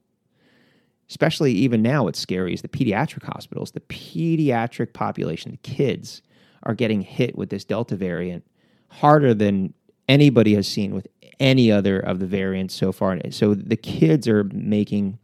especially 1.08 1.52
even 1.52 1.82
now, 1.82 2.04
what's 2.04 2.18
scary 2.18 2.54
is 2.54 2.62
the 2.62 2.68
pediatric 2.68 3.25
hospitals, 3.25 3.73
the 3.73 3.80
pediatric 3.80 4.92
population, 4.92 5.52
the 5.52 5.56
kids 5.58 6.23
are 6.62 6.75
getting 6.75 7.02
hit 7.02 7.37
with 7.37 7.50
this 7.50 7.64
Delta 7.64 7.94
variant 7.94 8.44
harder 8.88 9.34
than 9.34 9.75
anybody 10.08 10.54
has 10.54 10.66
seen 10.66 10.94
with 10.94 11.06
any 11.40 11.70
other 11.70 11.99
of 11.99 12.20
the 12.20 12.26
variants 12.26 12.75
so 12.75 12.92
far. 12.92 13.18
So 13.30 13.54
the 13.54 13.76
kids 13.76 14.28
are 14.28 14.44
making 14.44 15.18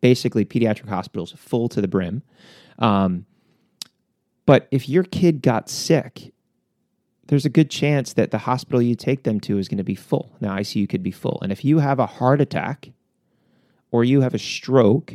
basically 0.00 0.44
pediatric 0.44 0.88
hospitals 0.88 1.32
full 1.36 1.68
to 1.70 1.80
the 1.80 1.88
brim. 1.88 2.22
Um, 2.78 3.26
but 4.44 4.68
if 4.70 4.88
your 4.88 5.02
kid 5.02 5.42
got 5.42 5.68
sick, 5.68 6.32
there's 7.26 7.44
a 7.44 7.50
good 7.50 7.70
chance 7.70 8.12
that 8.12 8.30
the 8.30 8.38
hospital 8.38 8.80
you 8.80 8.94
take 8.94 9.24
them 9.24 9.40
to 9.40 9.58
is 9.58 9.68
going 9.68 9.78
to 9.78 9.84
be 9.84 9.96
full. 9.96 10.36
Now, 10.40 10.56
ICU 10.56 10.88
could 10.88 11.02
be 11.02 11.10
full. 11.10 11.38
And 11.42 11.50
if 11.50 11.64
you 11.64 11.80
have 11.80 11.98
a 11.98 12.06
heart 12.06 12.40
attack, 12.40 12.90
or 13.90 14.04
you 14.04 14.20
have 14.20 14.34
a 14.34 14.38
stroke, 14.38 15.14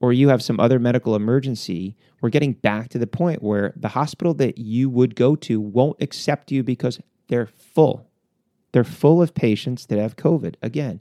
or 0.00 0.12
you 0.12 0.28
have 0.28 0.42
some 0.42 0.60
other 0.60 0.78
medical 0.78 1.16
emergency, 1.16 1.96
we're 2.20 2.30
getting 2.30 2.52
back 2.52 2.88
to 2.90 2.98
the 2.98 3.06
point 3.06 3.42
where 3.42 3.72
the 3.76 3.88
hospital 3.88 4.34
that 4.34 4.58
you 4.58 4.88
would 4.88 5.16
go 5.16 5.34
to 5.36 5.60
won't 5.60 6.00
accept 6.00 6.52
you 6.52 6.62
because 6.62 7.00
they're 7.28 7.46
full. 7.46 8.06
They're 8.72 8.84
full 8.84 9.22
of 9.22 9.34
patients 9.34 9.86
that 9.86 9.98
have 9.98 10.16
COVID 10.16 10.56
again. 10.62 11.00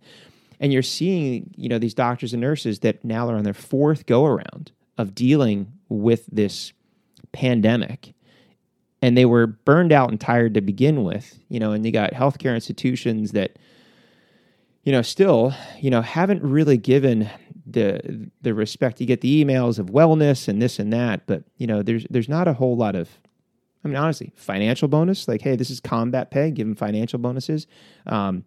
And 0.59 0.71
you're 0.71 0.81
seeing, 0.81 1.53
you 1.57 1.67
know, 1.67 1.77
these 1.77 1.93
doctors 1.93 2.33
and 2.33 2.41
nurses 2.41 2.79
that 2.79 3.03
now 3.03 3.27
are 3.27 3.35
on 3.35 3.43
their 3.43 3.53
fourth 3.53 4.05
go 4.05 4.25
around 4.25 4.71
of 4.97 5.15
dealing 5.15 5.71
with 5.89 6.25
this 6.27 6.73
pandemic. 7.31 8.13
And 9.01 9.17
they 9.17 9.25
were 9.25 9.45
burned 9.45 9.91
out 9.91 10.09
and 10.09 10.19
tired 10.19 10.53
to 10.55 10.61
begin 10.61 11.03
with, 11.03 11.37
you 11.49 11.59
know, 11.59 11.73
and 11.73 11.85
you 11.85 11.91
got 11.91 12.13
healthcare 12.13 12.55
institutions 12.55 13.33
that, 13.33 13.59
you 14.83 14.91
know, 14.91 15.01
still, 15.01 15.53
you 15.79 15.89
know, 15.89 16.01
haven't 16.01 16.41
really 16.41 16.77
given 16.77 17.29
the 17.67 18.29
the 18.41 18.53
respect. 18.53 19.01
You 19.01 19.07
get 19.07 19.21
the 19.21 19.43
emails 19.43 19.79
of 19.79 19.87
wellness 19.87 20.47
and 20.47 20.61
this 20.61 20.79
and 20.79 20.93
that, 20.93 21.27
but 21.27 21.43
you 21.57 21.67
know, 21.67 21.83
there's 21.83 22.07
there's 22.09 22.29
not 22.29 22.47
a 22.47 22.53
whole 22.53 22.77
lot 22.77 22.95
of 22.95 23.09
I 23.83 23.87
mean, 23.87 23.97
honestly, 23.97 24.31
financial 24.35 24.87
bonus, 24.87 25.27
like, 25.27 25.41
hey, 25.41 25.55
this 25.55 25.69
is 25.69 25.79
combat 25.79 26.31
pay, 26.31 26.49
give 26.49 26.65
them 26.65 26.75
financial 26.75 27.19
bonuses. 27.19 27.67
Um, 28.07 28.43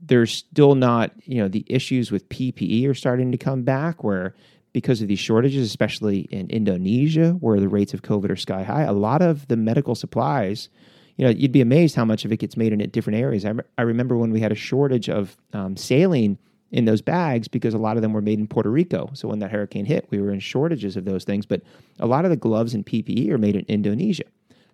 there's 0.00 0.32
still 0.32 0.74
not, 0.74 1.12
you 1.24 1.40
know, 1.40 1.46
the 1.46 1.64
issues 1.68 2.10
with 2.10 2.28
PPE 2.28 2.88
are 2.88 2.94
starting 2.94 3.30
to 3.30 3.38
come 3.38 3.62
back 3.62 4.02
where 4.02 4.34
because 4.72 5.02
of 5.02 5.08
these 5.08 5.18
shortages, 5.18 5.66
especially 5.66 6.20
in 6.30 6.48
Indonesia, 6.50 7.32
where 7.40 7.60
the 7.60 7.68
rates 7.68 7.94
of 7.94 8.02
COVID 8.02 8.30
are 8.30 8.36
sky 8.36 8.62
high, 8.62 8.82
a 8.82 8.92
lot 8.92 9.22
of 9.22 9.48
the 9.48 9.56
medical 9.56 9.94
supplies, 9.94 10.68
you 11.16 11.24
know, 11.24 11.30
you'd 11.30 11.52
be 11.52 11.60
amazed 11.60 11.96
how 11.96 12.04
much 12.04 12.24
of 12.24 12.32
it 12.32 12.38
gets 12.38 12.56
made 12.56 12.72
in 12.72 12.78
different 12.90 13.18
areas. 13.18 13.44
I, 13.44 13.52
I 13.76 13.82
remember 13.82 14.16
when 14.16 14.30
we 14.30 14.40
had 14.40 14.52
a 14.52 14.56
shortage 14.56 15.08
of 15.08 15.36
um, 15.52 15.76
saline 15.76 16.38
in 16.70 16.84
those 16.84 17.02
bags 17.02 17.48
because 17.48 17.74
a 17.74 17.78
lot 17.78 17.96
of 17.96 18.02
them 18.02 18.12
were 18.12 18.22
made 18.22 18.38
in 18.38 18.46
Puerto 18.46 18.70
Rico. 18.70 19.10
So 19.14 19.28
when 19.28 19.40
that 19.40 19.50
hurricane 19.50 19.84
hit, 19.84 20.06
we 20.10 20.20
were 20.20 20.32
in 20.32 20.40
shortages 20.40 20.96
of 20.96 21.04
those 21.04 21.24
things. 21.24 21.46
But 21.46 21.62
a 21.98 22.06
lot 22.06 22.24
of 22.24 22.30
the 22.30 22.36
gloves 22.36 22.74
and 22.74 22.86
PPE 22.86 23.30
are 23.30 23.38
made 23.38 23.56
in 23.56 23.64
Indonesia. 23.66 24.24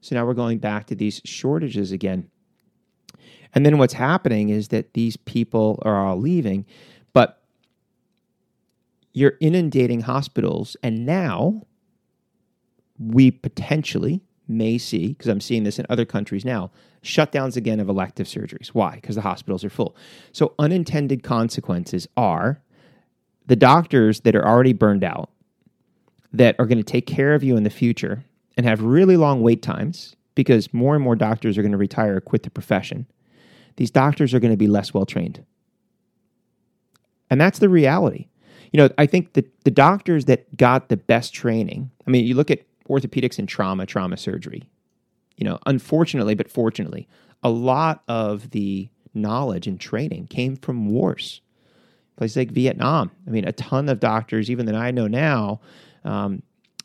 So 0.03 0.15
now 0.15 0.27
we're 0.27 0.35
going 0.35 0.59
back 0.59 0.87
to 0.87 0.95
these 0.95 1.21
shortages 1.25 1.91
again. 1.91 2.31
And 3.55 3.65
then 3.65 3.79
what's 3.79 3.95
happening 3.95 4.51
is 4.51 4.69
that 4.69 4.93
these 4.93 5.17
people 5.17 5.81
are 5.83 5.97
all 5.97 6.19
leaving, 6.19 6.67
you're 9.17 9.35
inundating 9.41 10.03
hospitals. 10.03 10.77
And 10.83 11.07
now 11.07 11.67
we 12.99 13.31
potentially 13.31 14.21
may 14.47 14.79
see, 14.79 15.09
because 15.09 15.29
I'm 15.29 15.41
seeing 15.41 15.65
this 15.65 15.79
in 15.79 15.87
other 15.89 16.05
countries 16.05 16.45
now, 16.45 16.71
shutdowns 17.03 17.57
again 17.57 17.81
of 17.81 17.89
elective 17.89 18.27
surgeries. 18.27 18.69
Why? 18.69 18.97
Because 18.97 19.17
the 19.17 19.23
hospitals 19.23 19.65
are 19.65 19.71
full. 19.71 19.97
So 20.33 20.55
unintended 20.59 21.23
consequences 21.23 22.07
are 22.17 22.63
the 23.47 23.57
doctors 23.57 24.21
that 24.21 24.37
are 24.37 24.47
already 24.47 24.73
burned 24.73 25.03
out, 25.03 25.31
that 26.33 26.55
are 26.59 26.67
going 26.67 26.79
to 26.79 26.85
take 26.85 27.07
care 27.07 27.35
of 27.35 27.43
you 27.43 27.57
in 27.57 27.63
the 27.63 27.71
future 27.71 28.25
and 28.57 28.67
have 28.67 28.83
really 28.83 29.17
long 29.17 29.41
wait 29.41 29.63
times 29.63 30.15
because 30.35 30.75
more 30.75 30.95
and 30.95 31.03
more 31.03 31.17
doctors 31.17 31.57
are 31.57 31.63
going 31.63 31.73
to 31.73 31.79
retire 31.79 32.17
or 32.17 32.21
quit 32.21 32.43
the 32.43 32.51
profession 32.51 33.07
these 33.77 33.91
doctors 33.91 34.35
are 34.35 34.41
going 34.41 34.53
to 34.53 34.57
be 34.57 34.67
less 34.67 34.93
well 34.93 35.07
trained. 35.07 35.45
And 37.31 37.41
that's 37.41 37.59
the 37.59 37.69
reality. 37.69 38.29
You 38.77 38.83
know, 38.83 38.91
I 38.99 39.07
think 39.07 39.33
that 39.33 39.65
the 39.65 39.71
doctors 39.71 40.27
that 40.27 40.55
got 40.55 40.91
the 40.91 40.99
best 40.99 41.33
training, 41.33 41.91
I 42.07 42.11
mean, 42.11 42.27
you 42.27 42.35
look 42.35 42.51
at 42.51 42.61
orthopedics 42.91 43.39
and 43.39 43.49
trauma, 43.49 43.87
trauma 43.87 44.19
surgery, 44.19 44.65
you 45.39 45.47
know, 45.47 45.59
unfortunately, 45.65 46.35
but 46.35 46.51
fortunately, 46.51 47.09
a 47.43 47.49
lot 47.49 48.03
of 48.07 48.51
the 48.51 48.91
knowledge 49.15 49.67
and 49.67 49.81
training 49.81 50.27
came 50.27 50.57
from 50.57 50.91
wars. 50.91 51.41
Places 52.19 52.37
like 52.37 52.51
Vietnam. 52.51 53.11
I 53.27 53.31
mean, 53.31 53.49
a 53.49 53.53
ton 53.53 53.89
of 53.89 53.99
doctors, 53.99 54.51
even 54.51 54.67
that 54.67 54.75
I 54.75 54.91
know 54.91 55.07
now, 55.07 55.63
um, 56.05 56.43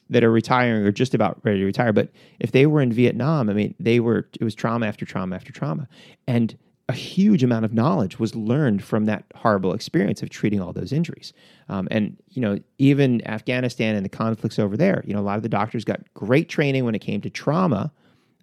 that 0.10 0.24
are 0.24 0.32
retiring 0.32 0.86
or 0.86 0.94
just 0.94 1.14
about 1.14 1.42
ready 1.44 1.60
to 1.60 1.66
retire. 1.66 1.92
But 1.92 2.08
if 2.40 2.54
they 2.54 2.68
were 2.68 2.80
in 2.80 2.94
Vietnam, 2.94 3.50
I 3.50 3.54
mean, 3.54 3.76
they 3.82 4.00
were, 4.00 4.30
it 4.40 4.46
was 4.46 4.56
trauma 4.56 4.86
after 4.86 5.04
trauma 5.04 5.36
after 5.36 5.52
trauma. 5.52 5.90
And 6.26 6.58
a 6.92 6.94
huge 6.94 7.42
amount 7.42 7.64
of 7.64 7.74
knowledge 7.74 8.20
was 8.20 8.36
learned 8.36 8.84
from 8.84 9.06
that 9.06 9.24
horrible 9.36 9.74
experience 9.74 10.22
of 10.22 10.30
treating 10.30 10.60
all 10.62 10.74
those 10.74 10.92
injuries. 10.92 11.32
Um, 11.70 11.88
and, 11.90 12.18
you 12.32 12.42
know, 12.42 12.60
even 12.80 13.26
Afghanistan 13.26 13.96
and 13.96 14.04
the 14.04 14.10
conflicts 14.10 14.60
over 14.60 14.76
there, 14.76 15.02
you 15.08 15.14
know, 15.14 15.22
a 15.22 15.24
lot 15.24 15.38
of 15.38 15.44
the 15.44 15.50
doctors 15.50 15.86
got 15.86 16.02
great 16.14 16.50
training 16.50 16.84
when 16.84 16.94
it 16.94 17.00
came 17.00 17.22
to 17.22 17.30
trauma, 17.30 17.94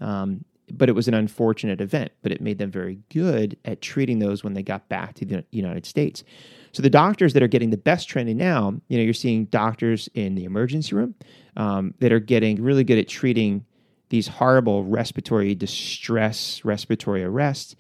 um, 0.01 0.45
but 0.71 0.89
it 0.89 0.93
was 0.93 1.09
an 1.09 1.15
unfortunate 1.15 1.81
event, 1.83 2.11
but 2.23 2.33
it 2.33 2.41
made 2.41 2.57
them 2.57 2.71
very 2.71 2.99
good 3.11 3.57
at 3.67 3.83
treating 3.83 4.19
those 4.19 4.43
when 4.43 4.55
they 4.55 4.63
got 4.63 4.89
back 4.89 5.15
to 5.15 5.27
the 5.27 5.45
United 5.51 5.85
States. 5.85 6.25
So 6.73 6.83
the 6.83 6.91
doctors 6.91 7.35
that 7.35 7.43
are 7.43 7.49
getting 7.49 7.71
the 7.71 7.77
best 7.77 8.09
training 8.09 8.39
now, 8.39 8.81
you 8.89 8.97
know, 8.97 9.05
you're 9.05 9.13
seeing 9.15 9.45
doctors 9.47 10.09
in 10.15 10.35
the 10.35 10.45
emergency 10.45 10.95
room 10.95 11.15
um, 11.57 11.93
that 12.01 12.13
are 12.13 12.21
getting 12.21 12.63
really 12.63 12.85
good 12.85 12.99
at 12.99 13.09
treating 13.09 13.67
these 14.11 14.29
horrible 14.29 14.85
respiratory 14.85 15.55
distress, 15.55 16.65
respiratory 16.65 17.23
arrest 17.23 17.77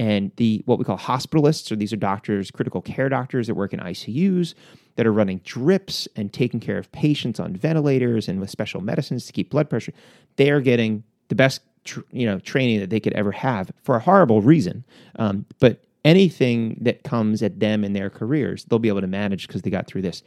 and 0.00 0.32
the 0.36 0.62
what 0.64 0.78
we 0.78 0.84
call 0.86 0.96
hospitalists, 0.96 1.70
or 1.70 1.76
these 1.76 1.92
are 1.92 1.96
doctors, 1.96 2.50
critical 2.50 2.80
care 2.80 3.10
doctors 3.10 3.46
that 3.48 3.54
work 3.54 3.74
in 3.74 3.80
ICUs 3.80 4.54
that 4.96 5.06
are 5.06 5.12
running 5.12 5.42
drips 5.44 6.08
and 6.16 6.32
taking 6.32 6.58
care 6.58 6.78
of 6.78 6.90
patients 6.90 7.38
on 7.38 7.54
ventilators 7.54 8.26
and 8.26 8.40
with 8.40 8.48
special 8.48 8.80
medicines 8.80 9.26
to 9.26 9.32
keep 9.34 9.50
blood 9.50 9.68
pressure. 9.68 9.92
They 10.36 10.50
are 10.50 10.62
getting 10.62 11.04
the 11.28 11.34
best 11.34 11.60
tr- 11.84 12.00
you 12.12 12.24
know 12.24 12.38
training 12.38 12.80
that 12.80 12.88
they 12.88 12.98
could 12.98 13.12
ever 13.12 13.30
have 13.30 13.70
for 13.82 13.94
a 13.94 14.00
horrible 14.00 14.40
reason. 14.40 14.86
Um, 15.16 15.44
but 15.58 15.84
anything 16.02 16.78
that 16.80 17.02
comes 17.02 17.42
at 17.42 17.60
them 17.60 17.84
in 17.84 17.92
their 17.92 18.08
careers, 18.08 18.64
they'll 18.64 18.78
be 18.78 18.88
able 18.88 19.02
to 19.02 19.06
manage 19.06 19.46
because 19.46 19.60
they 19.60 19.70
got 19.70 19.86
through 19.86 20.02
this. 20.02 20.22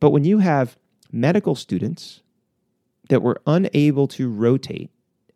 But 0.00 0.12
when 0.12 0.24
you 0.24 0.38
have 0.38 0.78
medical 1.12 1.54
students 1.54 2.22
that 3.10 3.20
were 3.20 3.42
unable 3.46 4.08
to 4.08 4.30
rotate 4.30 4.90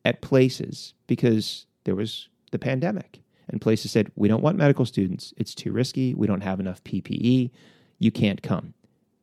at 0.07 0.23
places 0.23 0.95
because 1.07 1.67
there 1.85 1.95
was 1.95 2.31
the 2.51 2.59
pandemic 2.59 3.21
and 3.49 3.61
places 3.61 3.91
said, 3.91 4.11
We 4.17 4.29
don't 4.29 4.43
want 4.43 4.57
medical 4.57 4.87
students. 4.87 5.33
It's 5.37 5.55
too 5.55 5.73
risky. 5.73 6.15
We 6.15 6.27
don't 6.27 6.43
have 6.43 6.61
enough 6.61 6.83
PPE. 6.85 7.51
You 7.99 8.11
can't 8.11 8.43
come. 8.43 8.75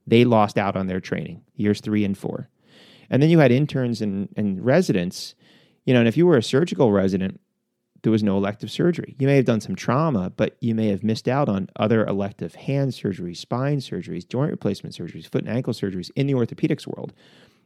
They 0.08 0.26
lost 0.26 0.58
out 0.58 0.76
on 0.76 0.88
their 0.88 1.00
training, 1.00 1.44
years 1.56 1.82
three 1.82 2.04
and 2.04 2.18
four. 2.18 2.50
And 3.10 3.22
then 3.22 3.30
you 3.30 3.40
had 3.40 3.52
interns 3.52 4.02
and, 4.02 4.30
and 4.36 4.64
residents, 4.64 5.36
you 5.86 5.94
know, 5.94 6.00
and 6.00 6.08
if 6.08 6.18
you 6.18 6.26
were 6.26 6.38
a 6.38 6.44
surgical 6.44 6.92
resident, 6.92 7.40
there 8.04 8.12
was 8.12 8.24
no 8.24 8.38
elective 8.38 8.72
surgery. 8.72 9.16
You 9.20 9.28
may 9.28 9.36
have 9.36 9.46
done 9.46 9.62
some 9.62 9.76
trauma, 9.76 10.32
but 10.36 10.58
you 10.60 10.74
may 10.74 10.88
have 10.88 11.04
missed 11.04 11.28
out 11.28 11.50
on 11.50 11.70
other 11.76 12.06
elective 12.06 12.56
hand 12.56 12.92
surgeries, 12.92 13.38
spine 13.38 13.78
surgeries, 13.78 14.28
joint 14.28 14.50
replacement 14.50 14.96
surgeries, 14.96 15.28
foot 15.28 15.44
and 15.44 15.56
ankle 15.56 15.74
surgeries 15.74 16.10
in 16.16 16.26
the 16.26 16.34
orthopedics 16.34 16.88
world. 16.88 17.14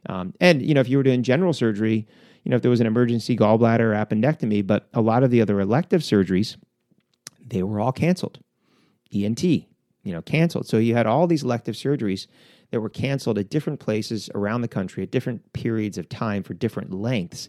Um, 0.08 0.34
and 0.40 0.60
you 0.62 0.74
know, 0.74 0.80
if 0.80 0.88
you 0.88 0.98
were 0.98 1.02
doing 1.02 1.22
general 1.22 1.52
surgery, 1.52 2.06
you 2.46 2.50
know, 2.50 2.56
if 2.56 2.62
there 2.62 2.70
was 2.70 2.80
an 2.80 2.86
emergency 2.86 3.36
gallbladder 3.36 3.80
or 3.80 3.92
appendectomy, 3.92 4.64
but 4.64 4.88
a 4.94 5.00
lot 5.00 5.24
of 5.24 5.32
the 5.32 5.40
other 5.40 5.58
elective 5.58 6.02
surgeries, 6.02 6.56
they 7.44 7.64
were 7.64 7.80
all 7.80 7.90
canceled. 7.90 8.38
ENT, 9.12 9.42
you 9.42 9.66
know, 10.04 10.22
canceled. 10.22 10.68
So 10.68 10.76
you 10.76 10.94
had 10.94 11.08
all 11.08 11.26
these 11.26 11.42
elective 11.42 11.74
surgeries 11.74 12.28
that 12.70 12.80
were 12.80 12.88
canceled 12.88 13.36
at 13.38 13.50
different 13.50 13.80
places 13.80 14.30
around 14.32 14.60
the 14.60 14.68
country 14.68 15.02
at 15.02 15.10
different 15.10 15.52
periods 15.54 15.98
of 15.98 16.08
time 16.08 16.44
for 16.44 16.54
different 16.54 16.94
lengths. 16.94 17.48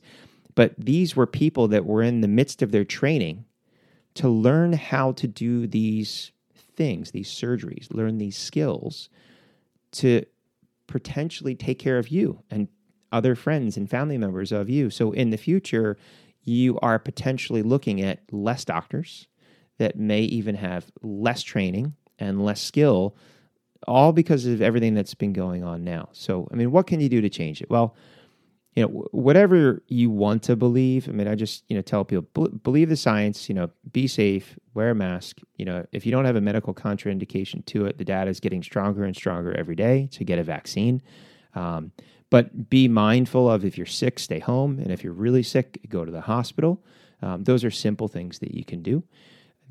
But 0.55 0.73
these 0.79 1.15
were 1.15 1.27
people 1.27 1.67
that 1.67 1.85
were 1.85 2.01
in 2.01 2.21
the 2.21 2.27
midst 2.27 2.63
of 2.63 2.71
their 2.71 2.83
training 2.83 3.45
to 4.15 4.27
learn 4.27 4.73
how 4.73 5.11
to 5.11 5.27
do 5.27 5.67
these 5.67 6.31
things, 6.75 7.11
these 7.11 7.29
surgeries, 7.29 7.93
learn 7.93 8.17
these 8.17 8.35
skills 8.35 9.09
to 9.91 10.25
potentially 10.87 11.53
take 11.53 11.77
care 11.77 11.99
of 11.99 12.07
you 12.07 12.41
and 12.49 12.67
other 13.11 13.35
friends 13.35 13.77
and 13.77 13.89
family 13.89 14.17
members 14.17 14.51
of 14.51 14.69
you. 14.69 14.89
So 14.89 15.11
in 15.11 15.29
the 15.29 15.37
future, 15.37 15.97
you 16.43 16.79
are 16.79 16.99
potentially 16.99 17.61
looking 17.61 18.01
at 18.01 18.21
less 18.31 18.65
doctors 18.65 19.27
that 19.77 19.97
may 19.97 20.21
even 20.21 20.55
have 20.55 20.91
less 21.01 21.43
training 21.43 21.93
and 22.19 22.43
less 22.43 22.61
skill, 22.61 23.15
all 23.87 24.11
because 24.11 24.45
of 24.45 24.61
everything 24.61 24.93
that's 24.93 25.13
been 25.13 25.33
going 25.33 25.63
on 25.63 25.83
now. 25.83 26.09
So, 26.13 26.47
I 26.51 26.55
mean, 26.55 26.71
what 26.71 26.87
can 26.87 26.99
you 26.99 27.09
do 27.09 27.21
to 27.21 27.29
change 27.29 27.61
it? 27.61 27.69
Well, 27.69 27.95
you 28.75 28.83
know, 28.83 29.07
whatever 29.11 29.81
you 29.87 30.11
want 30.11 30.43
to 30.43 30.55
believe. 30.55 31.09
I 31.09 31.11
mean, 31.11 31.27
I 31.27 31.33
just, 31.33 31.63
you 31.67 31.75
know, 31.75 31.81
tell 31.81 32.05
people 32.05 32.47
believe 32.49 32.89
the 32.89 32.95
science, 32.95 33.49
you 33.49 33.55
know, 33.55 33.71
be 33.91 34.07
safe, 34.07 34.57
wear 34.75 34.91
a 34.91 34.95
mask. 34.95 35.39
You 35.55 35.65
know, 35.65 35.85
if 35.91 36.05
you 36.05 36.11
don't 36.11 36.25
have 36.25 36.35
a 36.35 36.41
medical 36.41 36.75
contraindication 36.75 37.65
to 37.65 37.87
it, 37.87 37.97
the 37.97 38.05
data 38.05 38.29
is 38.29 38.39
getting 38.39 38.61
stronger 38.61 39.03
and 39.03 39.15
stronger 39.15 39.51
every 39.57 39.75
day 39.75 40.09
to 40.11 40.23
get 40.23 40.37
a 40.37 40.43
vaccine. 40.43 41.01
Um, 41.55 41.91
but 42.29 42.69
be 42.69 42.88
mindful 42.88 43.50
of 43.50 43.63
if 43.63 43.77
you're 43.77 43.86
sick, 43.86 44.19
stay 44.19 44.39
home. 44.39 44.79
And 44.79 44.91
if 44.91 45.03
you're 45.03 45.13
really 45.13 45.43
sick, 45.43 45.79
go 45.89 46.05
to 46.05 46.12
the 46.12 46.22
hospital. 46.22 46.84
Um, 47.22 47.43
those 47.43 47.63
are 47.63 47.72
simple 47.72 48.07
things 48.07 48.39
that 48.39 48.53
you 48.53 48.63
can 48.63 48.81
do. 48.81 49.03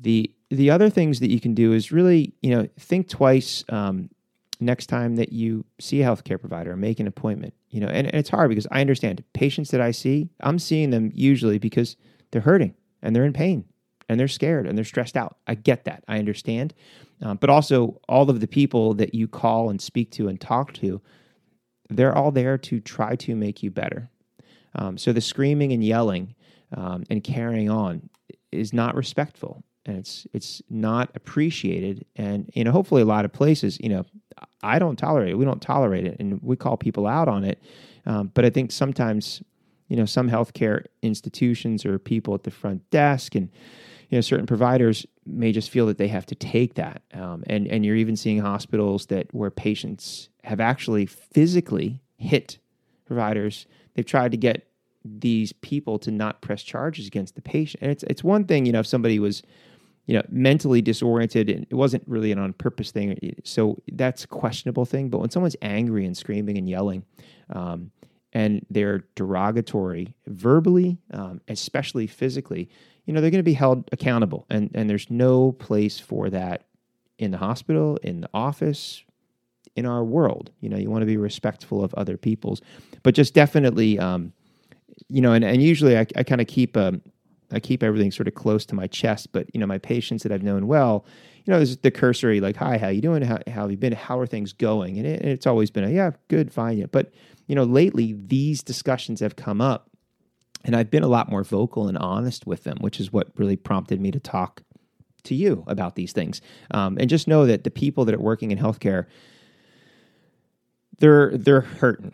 The 0.01 0.31
the 0.49 0.69
other 0.69 0.89
things 0.89 1.19
that 1.19 1.29
you 1.29 1.39
can 1.41 1.53
do 1.53 1.73
is 1.73 1.91
really, 1.91 2.33
you 2.41 2.51
know, 2.51 2.67
think 2.79 3.09
twice 3.09 3.65
um, 3.69 4.09
next 4.59 4.87
time 4.87 5.17
that 5.17 5.33
you 5.33 5.65
see 5.79 6.01
a 6.01 6.05
healthcare 6.05 6.39
provider 6.39 6.71
or 6.71 6.77
make 6.77 6.99
an 6.99 7.07
appointment. 7.07 7.53
You 7.69 7.81
know, 7.81 7.87
and, 7.87 8.07
and 8.07 8.15
it's 8.15 8.29
hard 8.29 8.49
because 8.49 8.67
I 8.71 8.81
understand 8.81 9.23
patients 9.33 9.71
that 9.71 9.81
I 9.81 9.91
see, 9.91 10.29
I'm 10.39 10.59
seeing 10.59 10.89
them 10.89 11.11
usually 11.13 11.59
because 11.59 11.97
they're 12.31 12.41
hurting 12.41 12.75
and 13.01 13.15
they're 13.15 13.25
in 13.25 13.33
pain 13.33 13.65
and 14.07 14.19
they're 14.19 14.27
scared 14.27 14.67
and 14.67 14.77
they're 14.77 14.85
stressed 14.85 15.17
out. 15.17 15.37
I 15.47 15.55
get 15.55 15.83
that. 15.85 16.03
I 16.07 16.17
understand. 16.17 16.73
Um, 17.21 17.37
but 17.37 17.49
also, 17.49 17.99
all 18.07 18.29
of 18.29 18.39
the 18.39 18.47
people 18.47 18.93
that 18.95 19.13
you 19.13 19.27
call 19.27 19.69
and 19.69 19.81
speak 19.81 20.11
to 20.11 20.27
and 20.27 20.39
talk 20.39 20.73
to, 20.73 21.01
they're 21.89 22.15
all 22.17 22.31
there 22.31 22.57
to 22.57 22.79
try 22.79 23.15
to 23.17 23.35
make 23.35 23.63
you 23.63 23.71
better. 23.71 24.09
Um, 24.75 24.97
so 24.97 25.13
the 25.13 25.21
screaming 25.21 25.71
and 25.71 25.83
yelling 25.83 26.35
um, 26.75 27.03
and 27.09 27.23
carrying 27.23 27.69
on 27.69 28.09
is 28.51 28.73
not 28.73 28.95
respectful 28.95 29.63
and 29.85 29.97
it's 29.97 30.27
it's 30.33 30.61
not 30.69 31.09
appreciated 31.15 32.05
and 32.15 32.49
you 32.53 32.63
know 32.63 32.71
hopefully 32.71 33.01
a 33.01 33.05
lot 33.05 33.25
of 33.25 33.31
places 33.31 33.77
you 33.79 33.89
know 33.89 34.05
i 34.61 34.77
don't 34.79 34.97
tolerate 34.97 35.29
it. 35.29 35.37
We 35.37 35.45
don't 35.45 35.61
tolerate 35.61 36.05
it 36.05 36.17
and 36.19 36.41
we 36.41 36.55
call 36.55 36.77
people 36.77 37.07
out 37.07 37.27
on 37.27 37.43
it. 37.43 37.61
Um, 38.05 38.31
but 38.33 38.45
i 38.45 38.49
think 38.49 38.71
sometimes 38.71 39.41
you 39.87 39.95
know 39.95 40.05
some 40.05 40.29
healthcare 40.29 40.85
institutions 41.01 41.85
or 41.85 41.99
people 41.99 42.33
at 42.33 42.43
the 42.43 42.51
front 42.51 42.89
desk 42.89 43.35
and 43.35 43.49
you 44.09 44.17
know 44.17 44.21
certain 44.21 44.45
providers 44.45 45.05
may 45.25 45.51
just 45.51 45.69
feel 45.69 45.85
that 45.87 45.97
they 45.97 46.07
have 46.07 46.25
to 46.27 46.35
take 46.35 46.75
that. 46.75 47.01
Um, 47.13 47.43
and 47.47 47.67
and 47.67 47.85
you're 47.85 47.95
even 47.95 48.15
seeing 48.15 48.39
hospitals 48.39 49.07
that 49.07 49.33
where 49.33 49.51
patients 49.51 50.29
have 50.47 50.59
actually 50.59 51.05
physically 51.05 52.01
hit 52.17 52.57
providers 53.05 53.65
they've 53.93 54.05
tried 54.05 54.31
to 54.31 54.37
get 54.37 54.67
these 55.05 55.53
people 55.53 55.97
to 55.97 56.11
not 56.11 56.41
press 56.41 56.63
charges 56.63 57.07
against 57.07 57.35
the 57.35 57.41
patient 57.41 57.81
and 57.81 57.91
it's 57.91 58.03
it's 58.03 58.23
one 58.23 58.43
thing 58.45 58.65
you 58.65 58.71
know 58.71 58.79
if 58.79 58.87
somebody 58.87 59.19
was 59.19 59.43
you 60.07 60.13
know, 60.15 60.23
mentally 60.29 60.81
disoriented 60.81 61.49
and 61.49 61.67
it 61.69 61.75
wasn't 61.75 62.01
really 62.07 62.31
an 62.31 62.39
on 62.39 62.53
purpose 62.53 62.91
thing. 62.91 63.35
So 63.43 63.77
that's 63.91 64.23
a 64.23 64.27
questionable 64.27 64.85
thing. 64.85 65.09
But 65.09 65.19
when 65.19 65.29
someone's 65.29 65.57
angry 65.61 66.05
and 66.05 66.15
screaming 66.15 66.57
and 66.57 66.67
yelling, 66.67 67.03
um, 67.49 67.91
and 68.33 68.65
they're 68.69 69.03
derogatory 69.15 70.15
verbally, 70.25 70.97
um, 71.11 71.41
especially 71.49 72.07
physically, 72.07 72.69
you 73.05 73.13
know, 73.13 73.19
they're 73.19 73.31
going 73.31 73.39
to 73.39 73.43
be 73.43 73.53
held 73.53 73.89
accountable. 73.91 74.45
And, 74.49 74.71
and 74.73 74.89
there's 74.89 75.09
no 75.11 75.51
place 75.51 75.99
for 75.99 76.29
that 76.29 76.65
in 77.19 77.31
the 77.31 77.37
hospital, 77.37 77.97
in 77.97 78.21
the 78.21 78.29
office, 78.33 79.03
in 79.77 79.85
our 79.85 80.03
world. 80.03 80.51
You 80.59 80.69
know, 80.69 80.77
you 80.77 80.89
want 80.89 81.03
to 81.03 81.05
be 81.05 81.17
respectful 81.17 81.83
of 81.83 81.93
other 81.93 82.17
people's, 82.17 82.61
but 83.03 83.15
just 83.15 83.33
definitely, 83.33 83.97
um, 83.99 84.33
you 85.07 85.21
know, 85.21 85.31
and, 85.31 85.45
and 85.45 85.61
usually 85.61 85.97
I, 85.97 86.05
I 86.15 86.23
kind 86.23 86.41
of 86.41 86.47
keep, 86.47 86.75
um, 86.75 87.01
I 87.51 87.59
keep 87.59 87.83
everything 87.83 88.11
sort 88.11 88.27
of 88.27 88.33
close 88.33 88.65
to 88.65 88.75
my 88.75 88.87
chest. 88.87 89.31
But 89.31 89.47
you 89.53 89.59
know, 89.59 89.67
my 89.67 89.77
patients 89.77 90.23
that 90.23 90.31
I've 90.31 90.43
known 90.43 90.67
well, 90.67 91.05
you 91.45 91.53
know, 91.53 91.59
there's 91.59 91.77
the 91.77 91.91
cursory 91.91 92.41
like, 92.41 92.57
"Hi, 92.57 92.77
how 92.77 92.89
you 92.89 93.01
doing? 93.01 93.21
How, 93.21 93.39
how 93.47 93.61
have 93.61 93.71
you 93.71 93.77
been? 93.77 93.93
How 93.93 94.19
are 94.19 94.27
things 94.27 94.51
going?" 94.51 94.97
And, 94.97 95.07
it, 95.07 95.21
and 95.21 95.29
it's 95.29 95.47
always 95.47 95.71
been 95.71 95.85
a 95.85 95.89
yeah, 95.89 96.11
good, 96.27 96.51
fine. 96.51 96.77
Yeah. 96.77 96.87
But 96.91 97.13
you 97.45 97.55
know, 97.55 97.63
lately 97.63 98.13
these 98.17 98.63
discussions 98.63 99.21
have 99.21 99.37
come 99.37 99.61
up, 99.61 99.89
and 100.65 100.75
I've 100.75 100.91
been 100.91 101.03
a 101.03 101.07
lot 101.07 101.29
more 101.29 101.43
vocal 101.43 101.87
and 101.87 101.97
honest 101.97 102.45
with 102.45 102.63
them, 102.63 102.77
which 102.81 102.99
is 102.99 103.13
what 103.13 103.31
really 103.37 103.55
prompted 103.55 104.01
me 104.01 104.11
to 104.11 104.19
talk 104.19 104.63
to 105.23 105.35
you 105.35 105.63
about 105.67 105.95
these 105.95 106.11
things. 106.11 106.41
Um, 106.71 106.97
and 106.99 107.09
just 107.09 107.27
know 107.27 107.45
that 107.45 107.63
the 107.63 107.71
people 107.71 108.03
that 108.05 108.15
are 108.15 108.19
working 108.19 108.51
in 108.51 108.57
healthcare, 108.57 109.05
they're 110.99 111.37
they're 111.37 111.61
hurting. 111.61 112.13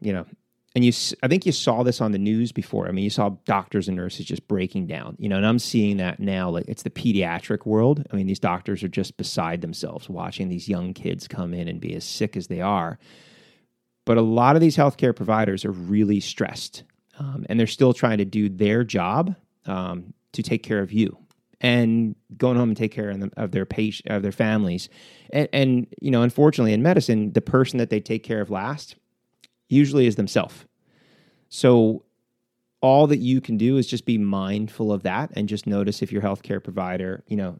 You 0.00 0.12
know, 0.12 0.26
and 0.74 0.84
you 0.84 0.92
i 1.22 1.28
think 1.28 1.44
you 1.44 1.52
saw 1.52 1.82
this 1.82 2.00
on 2.00 2.12
the 2.12 2.18
news 2.18 2.52
before. 2.52 2.88
I 2.88 2.92
mean 2.92 3.04
you 3.04 3.10
saw 3.10 3.30
doctors 3.44 3.88
and 3.88 3.96
nurses 3.96 4.26
just 4.26 4.46
breaking 4.46 4.86
down 4.86 5.16
you 5.18 5.28
know? 5.28 5.36
And 5.36 5.46
i'm 5.46 5.58
seeing 5.58 5.96
that 5.96 6.20
now 6.20 6.50
like 6.50 6.66
it's 6.68 6.82
the 6.82 6.90
pediatric 6.90 7.66
world. 7.66 8.06
I 8.12 8.16
mean 8.16 8.26
these 8.26 8.38
doctors 8.38 8.82
are 8.82 8.88
just 8.88 9.16
beside 9.16 9.60
themselves 9.60 10.08
watching 10.08 10.48
these 10.48 10.68
young 10.68 10.94
kids 10.94 11.26
come 11.26 11.52
in 11.52 11.68
and 11.68 11.80
be 11.80 11.94
as 11.94 12.04
sick 12.04 12.36
as 12.36 12.46
they 12.46 12.60
are. 12.60 12.98
But 14.06 14.18
a 14.18 14.22
lot 14.22 14.56
of 14.56 14.62
these 14.62 14.76
healthcare 14.76 15.14
providers 15.14 15.64
are 15.64 15.72
really 15.72 16.20
stressed 16.20 16.84
um, 17.18 17.44
and 17.48 17.58
they're 17.58 17.66
still 17.66 17.92
trying 17.92 18.18
to 18.18 18.24
do 18.24 18.48
their 18.48 18.84
job 18.84 19.34
um, 19.66 20.14
to 20.32 20.42
take 20.42 20.62
care 20.62 20.80
of 20.80 20.92
you 20.92 21.18
and 21.60 22.14
going 22.36 22.56
home 22.56 22.70
and 22.70 22.76
take 22.76 22.92
care 22.92 23.10
of, 23.10 23.18
them, 23.18 23.32
of 23.36 23.50
their 23.50 23.66
patient 23.66 24.08
of 24.14 24.22
their 24.22 24.32
families 24.32 24.88
and, 25.30 25.48
and 25.52 25.86
you 26.00 26.10
know 26.10 26.22
unfortunately 26.22 26.72
in 26.72 26.82
medicine 26.82 27.32
the 27.32 27.40
person 27.40 27.78
that 27.78 27.90
they 27.90 28.00
take 28.00 28.22
care 28.22 28.40
of 28.40 28.50
last 28.50 28.94
usually 29.68 30.06
is 30.06 30.16
themselves. 30.16 30.64
So 31.48 32.04
all 32.80 33.06
that 33.06 33.18
you 33.18 33.40
can 33.40 33.56
do 33.56 33.76
is 33.76 33.86
just 33.86 34.04
be 34.04 34.18
mindful 34.18 34.92
of 34.92 35.02
that 35.02 35.30
and 35.34 35.48
just 35.48 35.66
notice 35.66 36.02
if 36.02 36.12
your 36.12 36.22
healthcare 36.22 36.62
provider, 36.62 37.24
you 37.26 37.36
know, 37.36 37.58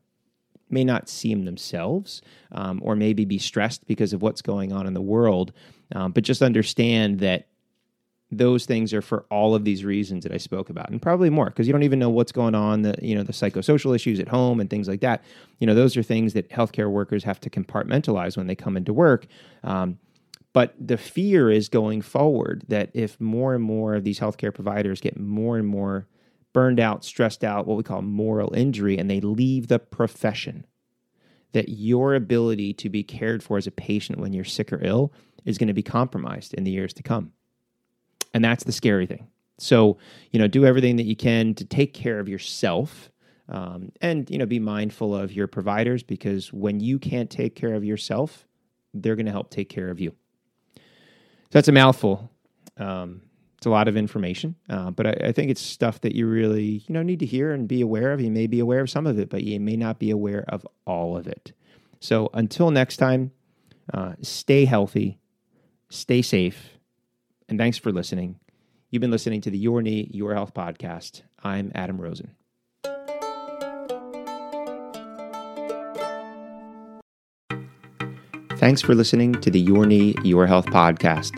may 0.70 0.84
not 0.84 1.08
seem 1.08 1.44
themselves 1.44 2.20
um, 2.52 2.80
or 2.82 2.94
maybe 2.94 3.24
be 3.24 3.38
stressed 3.38 3.87
because 3.87 4.12
of 4.12 4.20
what's 4.22 4.42
going 4.42 4.72
on 4.72 4.87
in 4.87 4.94
the 4.94 5.00
world. 5.00 5.52
Um, 5.94 6.12
but 6.12 6.24
just 6.24 6.42
understand 6.42 7.20
that 7.20 7.47
those 8.30 8.66
things 8.66 8.92
are 8.92 9.00
for 9.00 9.24
all 9.30 9.54
of 9.54 9.64
these 9.64 9.84
reasons 9.84 10.24
that 10.24 10.32
I 10.32 10.36
spoke 10.36 10.68
about, 10.68 10.90
and 10.90 11.00
probably 11.00 11.30
more 11.30 11.46
because 11.46 11.66
you 11.66 11.72
don't 11.72 11.82
even 11.82 11.98
know 11.98 12.10
what's 12.10 12.32
going 12.32 12.54
on. 12.54 12.82
The 12.82 12.94
you 13.00 13.14
know 13.14 13.22
the 13.22 13.32
psychosocial 13.32 13.94
issues 13.94 14.20
at 14.20 14.28
home 14.28 14.60
and 14.60 14.68
things 14.68 14.88
like 14.88 15.00
that. 15.00 15.22
You 15.58 15.66
know 15.66 15.74
those 15.74 15.96
are 15.96 16.02
things 16.02 16.34
that 16.34 16.50
healthcare 16.50 16.90
workers 16.90 17.24
have 17.24 17.40
to 17.40 17.50
compartmentalize 17.50 18.36
when 18.36 18.46
they 18.46 18.54
come 18.54 18.76
into 18.76 18.92
work. 18.92 19.26
Um, 19.64 19.98
but 20.52 20.74
the 20.78 20.96
fear 20.96 21.50
is 21.50 21.68
going 21.68 22.02
forward 22.02 22.64
that 22.68 22.90
if 22.94 23.20
more 23.20 23.54
and 23.54 23.62
more 23.62 23.94
of 23.94 24.04
these 24.04 24.18
healthcare 24.18 24.52
providers 24.52 25.00
get 25.00 25.18
more 25.18 25.56
and 25.56 25.66
more 25.66 26.06
burned 26.52 26.80
out, 26.80 27.04
stressed 27.04 27.44
out, 27.44 27.66
what 27.66 27.76
we 27.76 27.82
call 27.82 28.02
moral 28.02 28.52
injury, 28.54 28.98
and 28.98 29.10
they 29.10 29.20
leave 29.20 29.68
the 29.68 29.78
profession, 29.78 30.66
that 31.52 31.68
your 31.68 32.14
ability 32.14 32.72
to 32.74 32.88
be 32.88 33.02
cared 33.02 33.42
for 33.42 33.56
as 33.56 33.66
a 33.66 33.70
patient 33.70 34.18
when 34.18 34.32
you're 34.32 34.44
sick 34.44 34.72
or 34.72 34.82
ill 34.82 35.12
is 35.44 35.58
going 35.58 35.68
to 35.68 35.74
be 35.74 35.82
compromised 35.82 36.54
in 36.54 36.64
the 36.64 36.70
years 36.70 36.92
to 36.92 37.02
come. 37.02 37.32
And 38.34 38.44
that's 38.44 38.64
the 38.64 38.72
scary 38.72 39.06
thing. 39.06 39.26
So, 39.58 39.98
you 40.30 40.38
know, 40.38 40.46
do 40.46 40.64
everything 40.64 40.96
that 40.96 41.06
you 41.06 41.16
can 41.16 41.54
to 41.54 41.64
take 41.64 41.94
care 41.94 42.20
of 42.20 42.28
yourself. 42.28 43.10
Um, 43.50 43.92
and 44.02 44.28
you 44.30 44.36
know 44.36 44.44
be 44.44 44.58
mindful 44.58 45.16
of 45.16 45.32
your 45.32 45.46
providers 45.46 46.02
because 46.02 46.52
when 46.52 46.80
you 46.80 46.98
can't 46.98 47.30
take 47.30 47.54
care 47.54 47.72
of 47.72 47.82
yourself 47.82 48.46
they're 48.92 49.16
going 49.16 49.24
to 49.24 49.32
help 49.32 49.48
take 49.48 49.70
care 49.70 49.88
of 49.88 49.98
you 49.98 50.14
so 51.50 51.58
that's 51.58 51.68
a 51.68 51.72
mouthful. 51.72 52.30
Um, 52.76 53.22
it's 53.56 53.64
a 53.64 53.70
lot 53.70 53.88
of 53.88 53.96
information, 53.96 54.54
uh, 54.68 54.90
but 54.90 55.06
I, 55.06 55.28
I, 55.28 55.32
think 55.32 55.50
it's 55.50 55.62
stuff 55.62 56.02
that 56.02 56.14
you 56.14 56.28
really 56.28 56.84
you 56.86 56.92
know 56.92 57.02
need 57.02 57.18
to 57.20 57.26
hear 57.26 57.52
and 57.52 57.66
be 57.66 57.80
aware 57.80 58.12
of. 58.12 58.20
You 58.20 58.30
may 58.30 58.46
be 58.46 58.60
aware 58.60 58.80
of 58.80 58.90
some 58.90 59.06
of 59.06 59.18
it, 59.18 59.30
but 59.30 59.42
you 59.42 59.58
may 59.58 59.74
not 59.74 59.98
be 59.98 60.10
aware 60.10 60.44
of 60.48 60.66
all 60.86 61.16
of 61.16 61.26
it. 61.26 61.52
So 62.00 62.28
until 62.34 62.70
next 62.70 62.98
time, 62.98 63.32
uh, 63.92 64.12
stay 64.20 64.66
healthy, 64.66 65.18
stay 65.88 66.22
safe, 66.22 66.77
and 67.48 67.58
thanks 67.58 67.78
for 67.78 67.92
listening. 67.92 68.38
You've 68.90 69.00
been 69.00 69.11
listening 69.11 69.40
to 69.42 69.50
the 69.50 69.58
Your 69.58 69.82
Knee, 69.82 70.11
Your 70.12 70.34
Health 70.34 70.54
podcast. 70.54 71.22
I'm 71.42 71.72
Adam 71.74 72.00
Rosen. 72.00 72.30
Thanks 78.56 78.82
for 78.82 78.94
listening 78.94 79.34
to 79.40 79.50
the 79.50 79.61
Your 79.61 79.87
Knee, 79.87 80.14
Your 80.24 80.46
Health 80.46 80.66
podcast. 80.66 81.32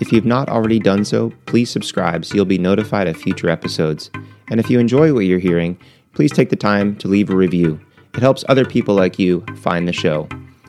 If 0.00 0.12
you've 0.12 0.24
not 0.24 0.48
already 0.48 0.78
done 0.78 1.04
so, 1.04 1.32
please 1.46 1.70
subscribe 1.70 2.24
so 2.24 2.34
you'll 2.34 2.44
be 2.44 2.58
notified 2.58 3.06
of 3.06 3.16
future 3.16 3.50
episodes. 3.50 4.10
And 4.48 4.58
if 4.58 4.70
you 4.70 4.78
enjoy 4.78 5.12
what 5.12 5.26
you're 5.26 5.38
hearing, 5.38 5.78
please 6.14 6.32
take 6.32 6.50
the 6.50 6.56
time 6.56 6.96
to 6.96 7.08
leave 7.08 7.30
a 7.30 7.36
review. 7.36 7.80
It 8.14 8.20
helps 8.20 8.44
other 8.48 8.64
people 8.64 8.94
like 8.94 9.18
you 9.18 9.44
find 9.56 9.86
the 9.86 9.92
show. 9.92 10.28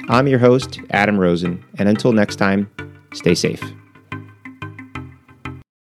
I'm 0.09 0.27
your 0.27 0.39
host, 0.39 0.79
Adam 0.91 1.17
Rosen, 1.17 1.63
and 1.77 1.89
until 1.89 2.11
next 2.11 2.35
time, 2.35 2.69
stay 3.13 3.33
safe. 3.33 3.63